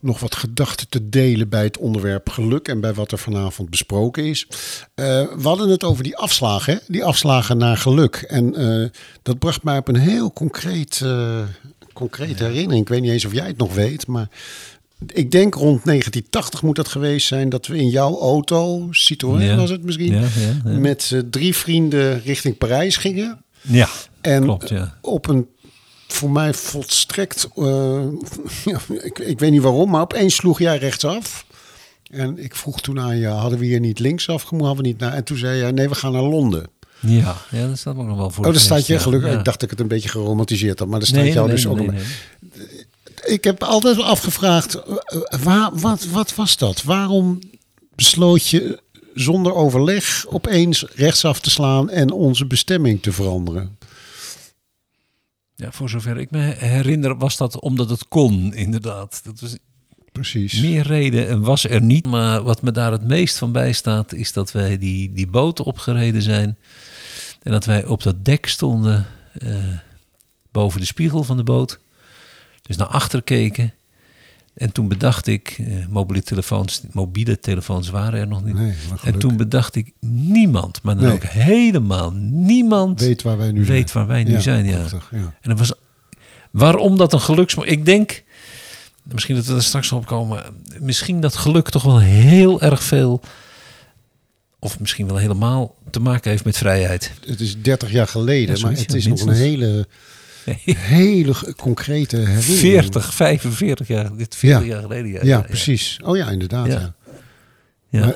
[0.00, 4.24] nog wat gedachten te delen bij het onderwerp geluk en bij wat er vanavond besproken
[4.24, 4.46] is.
[4.50, 4.54] Uh,
[5.36, 6.78] we hadden het over die afslagen, hè?
[6.86, 8.14] die afslagen naar geluk.
[8.16, 8.88] En uh,
[9.22, 11.04] dat bracht mij op een heel concreet,
[11.92, 12.82] concrete herinnering.
[12.82, 14.28] Ik weet niet eens of jij het nog weet, maar
[15.06, 19.56] ik denk rond 1980 moet dat geweest zijn dat we in jouw auto, Citroën ja.
[19.56, 20.28] was het misschien, ja,
[20.64, 23.44] ja, met drie vrienden richting Parijs gingen.
[23.60, 23.88] Ja,
[24.20, 24.98] en klopt, ja.
[25.00, 25.48] op een
[26.12, 27.48] voor mij volstrekt.
[27.56, 28.04] Uh,
[29.02, 31.46] ik, ik, weet niet waarom, maar opeens sloeg jij rechtsaf.
[32.10, 34.66] En ik vroeg toen aan je: hadden we hier niet linksaf gemoet?
[34.66, 35.12] Hadden we niet naar?
[35.12, 36.66] En toen zei jij: nee, we gaan naar Londen.
[37.00, 38.46] Ja, ja dat staat ook nog wel voor.
[38.46, 39.30] Oh, daar staat je gelukkig.
[39.30, 39.38] Ja.
[39.38, 41.54] Ik dacht dat ik het een beetje geromantiseerd had, maar daar staat nee, jou nee,
[41.54, 41.86] dus ook.
[41.86, 42.02] nee.
[43.24, 46.82] Ik heb altijd afgevraagd: uh, waar, wat, wat was dat?
[46.82, 47.38] Waarom
[47.94, 48.80] besloot je
[49.14, 53.78] zonder overleg opeens rechtsaf te slaan en onze bestemming te veranderen?
[55.60, 59.20] Ja, voor zover ik me herinner was dat omdat het kon, inderdaad.
[59.24, 59.56] Dat was
[60.12, 60.60] Precies.
[60.60, 62.06] meer reden en was er niet.
[62.06, 66.22] Maar wat me daar het meest van bijstaat is dat wij die, die boot opgereden
[66.22, 66.58] zijn.
[67.42, 69.54] En dat wij op dat dek stonden eh,
[70.52, 71.80] boven de spiegel van de boot.
[72.62, 73.72] Dus naar achter keken.
[74.60, 78.54] En toen bedacht ik, eh, mobiele, telefoons, mobiele telefoons waren er nog niet.
[78.54, 78.72] Nee,
[79.04, 81.12] en toen bedacht ik, niemand, maar dan Nee.
[81.12, 83.76] ook helemaal niemand Weet waar wij nu zijn.
[83.76, 84.64] weet waar wij nu Ja, zijn.
[84.64, 84.76] Ja.
[84.78, 85.34] prachtig, ja.
[85.40, 85.72] En dat was,
[86.50, 87.62] waarom dat een geluksmo?
[87.64, 88.22] Ik denk,
[89.02, 90.42] misschien dat we er straks op komen,
[90.80, 93.20] misschien dat geluk toch wel heel erg veel,
[94.58, 97.12] of misschien wel helemaal te maken heeft met vrijheid.
[97.26, 99.86] Het is 30 jaar geleden, Ja, maar het is nog een minstens.
[100.76, 102.58] Hele, concrete herinnering.
[102.58, 104.66] 40, 45 jaar, dit 40 Ja.
[104.72, 105.10] jaar geleden.
[105.12, 105.98] Ja, Ja, precies.
[106.04, 106.66] Oh ja, inderdaad.
[106.66, 106.94] Ja.
[107.88, 108.14] Maar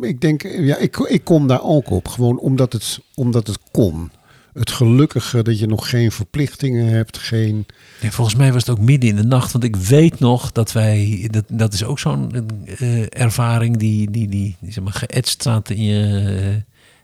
[0.00, 2.08] ik- denk, ja, ik, ik kom daar ook op.
[2.08, 4.10] Gewoon omdat het, omdat het kon.
[4.52, 7.66] Het gelukkige dat je nog geen verplichtingen hebt, geen...
[8.00, 9.52] Ja, volgens mij was het ook midden in de nacht.
[9.52, 11.28] Want ik weet nog dat wij.
[11.30, 12.48] Dat, dat is ook zo'n
[12.78, 16.56] eh, ervaring die, die, die, die zeg maar, geëtst staat in je eh,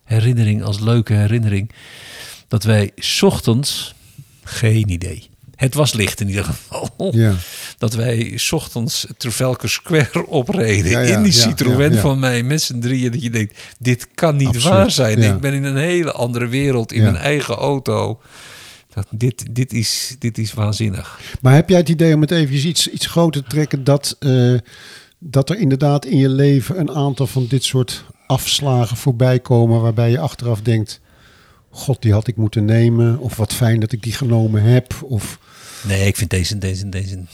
[0.04, 1.70] herinnering als leuke herinnering.
[2.48, 3.94] Dat wij 's ochtends
[4.48, 5.28] Geen idee.
[5.56, 7.12] Het was licht in ieder geval.
[7.14, 7.34] Ja.
[7.78, 12.62] Dat wij 's ochtends Trafalgar Square opreden Ja, ja, in die Citroën van mij met
[12.62, 13.12] z'n drieën.
[13.12, 15.22] Dat je denkt, dit kan niet waar zijn.
[15.22, 18.20] Ik ben in een hele andere wereld, in mijn eigen auto.
[18.94, 21.20] Dat, dit, dit, is, dit is waanzinnig.
[21.40, 23.84] Maar heb jij het idee om het even iets, iets groter te trekken...
[23.84, 24.54] Dat, eh,
[25.18, 29.80] dat er inderdaad in je leven een aantal van dit soort afslagen voorbij komen...
[29.80, 31.00] waarbij je achteraf denkt...
[31.70, 33.18] God, die had ik moeten nemen.
[33.18, 35.02] Of wat fijn dat ik die genomen heb.
[35.02, 35.38] Of,
[35.82, 37.24] Nee, ik vind deze, deze, deze,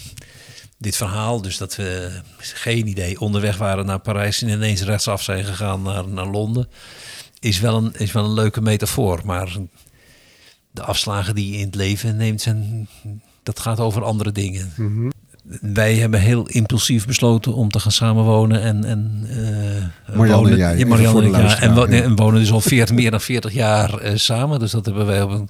[0.79, 5.45] dit verhaal, dus dat we geen idee onderweg waren naar Parijs en ineens rechtsaf zijn
[5.45, 6.69] gegaan naar, naar Londen,
[7.41, 9.21] is wel, een, is wel een leuke metafoor.
[9.25, 9.57] Maar
[10.71, 12.89] de afslagen die je in het leven neemt, zijn,
[13.43, 14.73] dat gaat over andere dingen.
[15.61, 19.27] Wij hebben heel impulsief besloten om te gaan samenwonen en, en
[20.15, 20.57] Marianne en wonen.
[20.57, 22.03] jij, Ja, Marianne en ja, en, luisteraar, wo- ja.
[22.03, 24.59] en wonen dus al 40, meer dan 40 jaar eh, samen.
[24.59, 25.49] Dus dat hebben wij op een,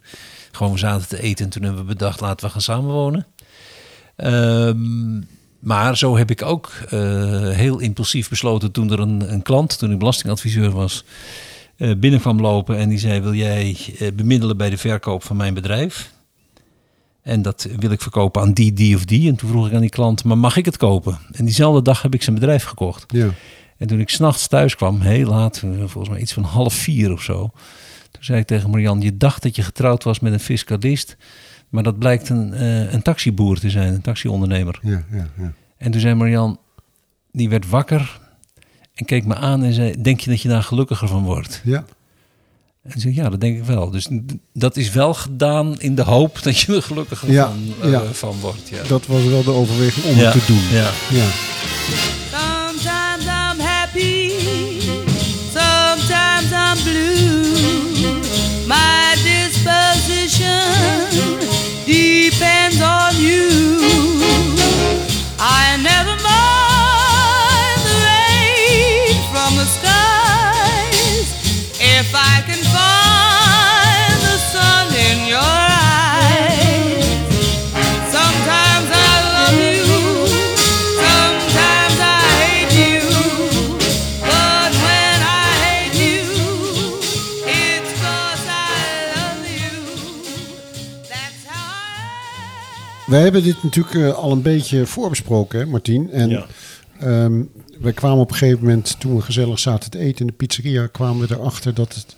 [0.52, 3.26] gewoon we zaten te eten en toen hebben we bedacht laten we gaan samenwonen.
[4.16, 5.18] Ehm,
[5.58, 7.00] maar zo heb ik ook eh,
[7.48, 11.04] heel impulsief besloten toen er een, een klant, toen ik belastingadviseur was,
[11.96, 13.76] binnenkwam lopen en die zei: Wil jij
[14.14, 16.12] bemiddelen bij de verkoop van mijn bedrijf?
[17.24, 19.28] En dat wil ik verkopen aan die, die of die.
[19.28, 21.18] En toen vroeg ik aan die klant: Maar mag ik het kopen?
[21.32, 23.04] En diezelfde dag heb ik zijn bedrijf gekocht.
[23.12, 23.28] ja.
[23.76, 27.12] En toen ik s'nachts thuis kwam, heel laat, eh, volgens mij iets van half vier
[27.12, 27.50] of zo.
[28.10, 31.16] Toen zei ik tegen Marian, je dacht dat je getrouwd was met een fiscalist.
[31.68, 34.78] Maar dat blijkt een, eh, een taxiboer te zijn, een taxiondernemer.
[34.82, 35.52] Ja, ja, ja.
[35.76, 36.58] En toen zei Marian,
[37.32, 38.20] die werd wakker
[38.94, 41.60] en keek me aan en zei, denk je dat je daar gelukkiger van wordt?
[41.64, 41.84] ja.
[42.84, 43.90] En zei, ja, dat denk ik wel.
[43.90, 44.08] Dus
[44.52, 48.34] dat is wel gedaan in de hoop dat je er gelukkiger Ja, van, eh, van
[48.40, 48.68] wordt.
[48.70, 48.82] Ja.
[48.88, 50.62] Dat was wel de overweging om Ja, te doen.
[50.70, 50.90] ja.
[93.24, 96.10] Hebben dit natuurlijk eh, al een beetje voorbesproken, hè, Martien.
[96.10, 96.46] En Ja.
[97.00, 97.42] ehm,
[97.80, 100.86] wij kwamen op een gegeven moment, toen we gezellig zaten te eten in de pizzeria,
[100.86, 102.16] kwamen we erachter dat het,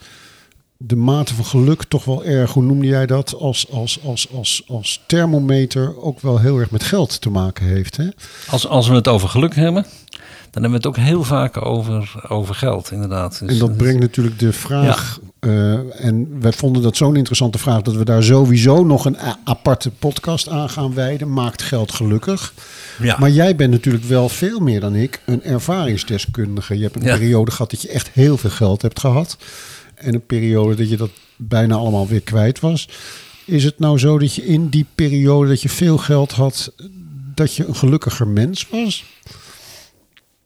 [0.76, 4.62] de mate van geluk toch wel erg, hoe noemde jij dat, als, als, als, als,
[4.66, 7.96] als thermometer ook wel heel erg met geld te maken heeft.
[7.96, 8.08] Hè?
[8.50, 9.82] Als, als we het over geluk hebben,
[10.50, 13.38] dan hebben we het ook heel vaak over, over geld, inderdaad.
[13.38, 15.18] Dus, En dat eh, brengt natuurlijk de vraag.
[15.46, 19.90] Eh, en wij vonden dat zo'n interessante vraag dat we daar sowieso nog een aparte
[19.90, 21.32] podcast aan gaan wijden.
[21.32, 22.54] Maakt geld gelukkig?
[23.02, 23.16] Ja.
[23.18, 26.76] Maar jij bent natuurlijk wel veel meer dan ik een ervaringsdeskundige.
[26.76, 27.16] Je hebt een Ja.
[27.16, 29.36] periode gehad dat je echt heel veel geld hebt gehad.
[29.94, 32.88] En een periode dat je dat bijna allemaal weer kwijt was.
[33.44, 36.72] Is het nou zo dat je in die periode dat je veel geld had,
[37.34, 39.04] dat je een gelukkiger mens was?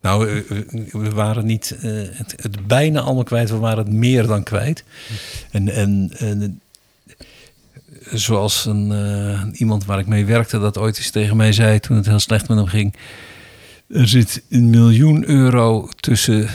[0.01, 4.27] Nou, eh, eh, we waren niet eh, het, bijna allemaal kwijt, we waren het meer
[4.27, 4.85] dan kwijt.
[5.51, 6.61] En, en, en
[8.13, 12.07] zoals een, iemand waar ik mee werkte dat ooit eens tegen mij zei toen het
[12.07, 12.95] heel slecht met hem ging.
[13.89, 16.49] Er zit een miljoen euro tussen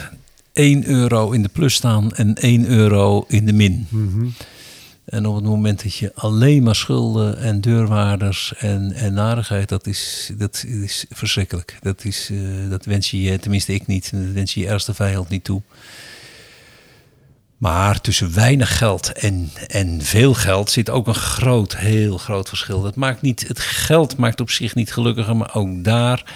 [0.52, 3.86] 1 euro in de plus staan en 1 euro in de min.
[5.06, 9.86] En op het moment dat je alleen maar schulden en deurwaarders en, en narigheid, dat
[9.86, 11.78] is, dat is verschrikkelijk.
[11.80, 15.28] Dat, is, eh, dat wens je tenminste ik niet, dat wens je je ergste vijand
[15.28, 15.62] niet toe.
[17.56, 22.82] Maar tussen weinig geld en, en veel geld zit ook een groot, heel groot verschil.
[22.82, 26.34] Dat maakt niet, het geld maakt op zich niet gelukkiger, maar ook daar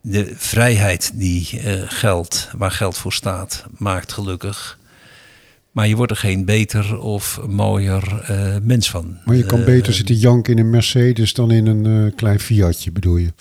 [0.00, 4.78] de vrijheid die eh, geld, waar geld voor staat, maakt gelukkig.
[5.76, 9.18] Maar je wordt er geen beter of mooier eh, mens van.
[9.24, 12.40] Maar je kan Eh, beter zitten janken in een Mercedes dan in een eh, klein
[12.40, 13.32] Fiatje, bedoel je?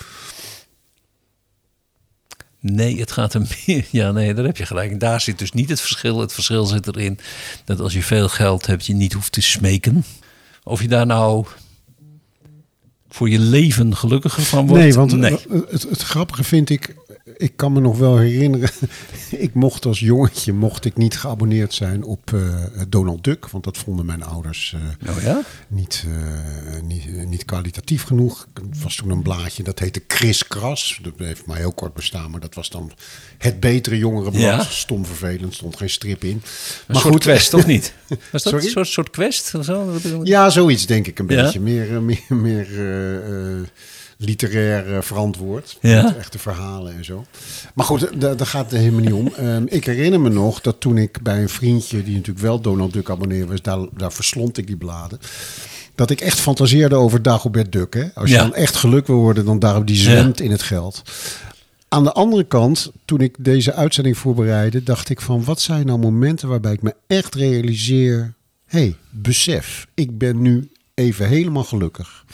[2.60, 3.86] Nee, het gaat er meer.
[3.92, 5.00] Ja, nee, daar heb je gelijk.
[5.00, 6.20] Daar zit dus niet het verschil.
[6.20, 7.20] Het verschil zit erin
[7.66, 10.04] dat als je veel geld hebt, je niet hoeft te smeken.
[10.64, 11.46] Of je daar nou
[13.10, 14.84] voor je leven gelukkiger van wordt.
[14.84, 16.96] Nee, want Het, het, het grappige vind ik,
[17.34, 18.70] ik kan me nog wel herinneren.
[19.30, 23.50] ik mocht als jongetje mocht ik niet geabonneerd zijn op eh, Donald Duck.
[23.50, 25.42] Want dat vonden mijn ouders eh, Oh ja?
[25.68, 28.48] niet, eh, niet, niet kwalitatief genoeg.
[28.54, 31.00] Het was toen een blaadje dat heette Chris Kras.
[31.02, 32.32] Dat heeft maar heel kort bestaan.
[32.32, 32.92] Maar dat was dan
[33.38, 34.42] het betere jongerenblad.
[34.42, 34.64] Ja.
[34.64, 36.42] Stom vervelend, stond geen strip in.
[36.88, 37.94] Een soort quest, of niet?
[38.32, 40.00] Was dat een soort, soort quest of zo?
[40.24, 41.44] Ja, zoiets denk ik een Ja?
[41.44, 41.60] beetje.
[41.60, 42.68] Meer, meer, meer
[44.18, 45.78] literair eh, verantwoord.
[45.82, 46.04] Ja?
[46.04, 47.26] Met echte verhalen en zo.
[47.74, 49.28] Maar goed, eh, daar, gaat het helemaal niet om.
[49.36, 52.04] Ehm, ik herinner me nog dat toen ik bij een vriendje...
[52.04, 53.62] die natuurlijk wel Donald Duck abonneer was...
[53.62, 55.20] daar, daar verslond ik die bladen.
[55.96, 57.94] Dat ik echt fantaseerde over Dagobert Duck.
[57.94, 58.14] Hè?
[58.14, 58.42] Als je Ja.
[58.42, 61.02] dan echt geluk wil worden, dan daarop die zwemt in het geld.
[61.88, 66.00] Aan de andere kant, toen ik deze uitzending voorbereidde, dacht ik van wat zijn nou
[66.00, 68.34] momenten waarbij ik me echt realiseer,
[68.66, 72.25] hé, hey, besef, ik ben nu even helemaal gelukkig.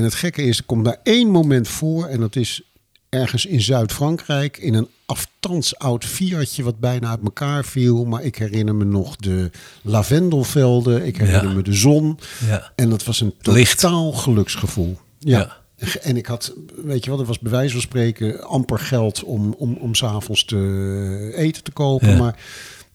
[0.00, 2.62] En het gekke is, er komt daar één moment voor en dat is
[3.08, 8.04] ergens in Zuid-Frankrijk in een aftans oud Fiatje wat bijna uit elkaar viel.
[8.04, 9.50] Maar ik herinner me nog de
[9.82, 11.52] lavendelvelden, ik herinner Ja.
[11.52, 12.18] me de zon.
[12.46, 12.72] Ja.
[12.76, 13.80] En dat was een Licht.
[13.80, 14.98] totaal geluksgevoel.
[15.18, 15.58] Ja.
[15.76, 15.96] Ja.
[16.02, 16.52] En ik had,
[16.84, 20.44] weet je wel, er was bij wijze van spreken amper geld om, om, om s'avonds
[20.44, 22.08] te eten te kopen.
[22.10, 22.18] Ja.
[22.18, 22.38] Maar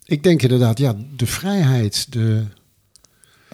[0.05, 2.43] ik denk inderdaad, ja, de vrijheid, de,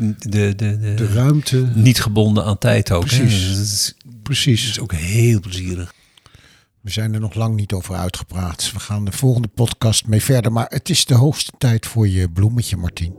[0.01, 0.15] De,
[0.55, 1.67] de, de, de ruimte.
[1.73, 3.09] Niet gebonden aan tijd ook.
[3.09, 3.17] hè?
[3.17, 3.47] Precies.
[3.47, 3.93] Dus het is,
[4.23, 4.69] Precies.
[4.69, 5.93] is ook heel plezierig.
[6.81, 8.71] We zijn er nog lang niet over uitgepraat.
[8.73, 10.51] We gaan de volgende podcast mee verder.
[10.51, 13.13] Maar het is de hoogste tijd voor je bloemetje, Martien.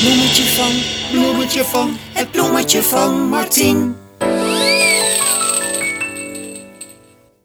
[0.00, 0.70] Bloemetje van,
[1.10, 3.94] bloemetje van, het bloemetje van Martien.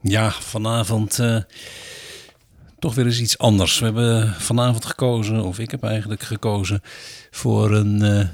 [0.02, 1.38] Ja, vanavond eh,
[2.80, 3.80] toch weer eens iets anders.
[3.80, 6.82] We hebben vanavond gekozen, of ik heb eigenlijk gekozen,
[7.32, 8.28] voor een, eh,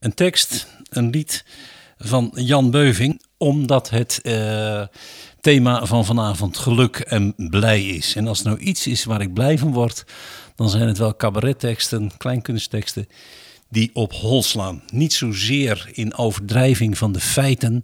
[0.00, 1.44] een tekst, een lied
[1.98, 3.22] van Jan Beuving.
[3.38, 4.82] Omdat het eh,
[5.40, 8.14] thema van vanavond geluk en blij is.
[8.14, 10.04] En als er nou iets is waar ik blij van word,
[10.54, 13.08] dan zijn het wel cabaretteksten, kleinkunstteksten
[13.68, 14.82] die op hol slaan.
[14.92, 17.82] Niet zozeer in overdrijving van de feiten,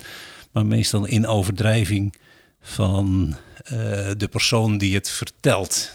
[0.52, 2.14] maar meestal in overdrijving
[2.60, 3.74] van eh,
[4.16, 5.92] de persoon die het vertelt.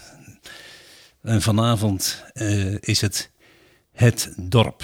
[1.26, 3.30] En vanavond eh, is het
[3.92, 4.82] Het Dorp.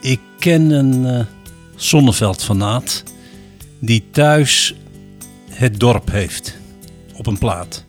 [0.00, 1.26] Ik ken een eh
[1.76, 3.02] Zonneveld-fanaat
[3.78, 4.74] die thuis
[5.50, 6.56] het dorp heeft
[7.14, 7.84] op een plaat.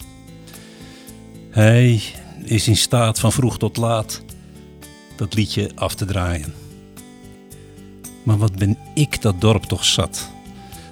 [1.49, 2.01] Hij
[2.43, 4.21] is in staat van vroeg tot laat
[5.15, 6.66] dat liedje af te draaien.
[8.27, 10.29] Maar wat ben ik dat dorp toch zat.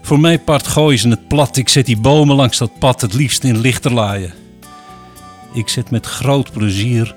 [0.02, 1.58] Voor mij part gooien ze het plat.
[1.58, 4.34] Ik zet die bomen langs dat pad het liefst in lichterlaaien.
[5.54, 7.16] Ik zet met groot plezier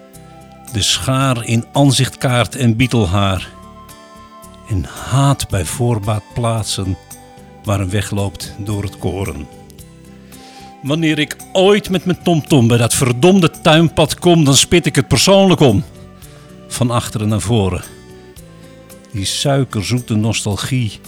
[0.73, 3.49] de schaar in aanzichtkaart en bietelhaar.
[4.69, 6.97] En haat bij voorbaat plaatsen
[7.65, 9.47] waar een weg loopt door het koren.
[10.83, 15.09] Wanneer ik ooit met mijn tomtom bij dat verdomde tuinpad kom, dan spit ik het
[15.09, 15.85] persoonlijk om.
[16.69, 17.98] Van achteren naar voren.
[19.13, 21.01] Die suikerzoete nostalgie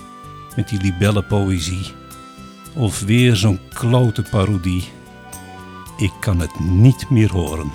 [0.57, 1.93] met die libellenpoëzie.
[2.75, 4.85] Of weer zo'n klote parodie.
[5.97, 7.71] Ik kan het niet meer horen.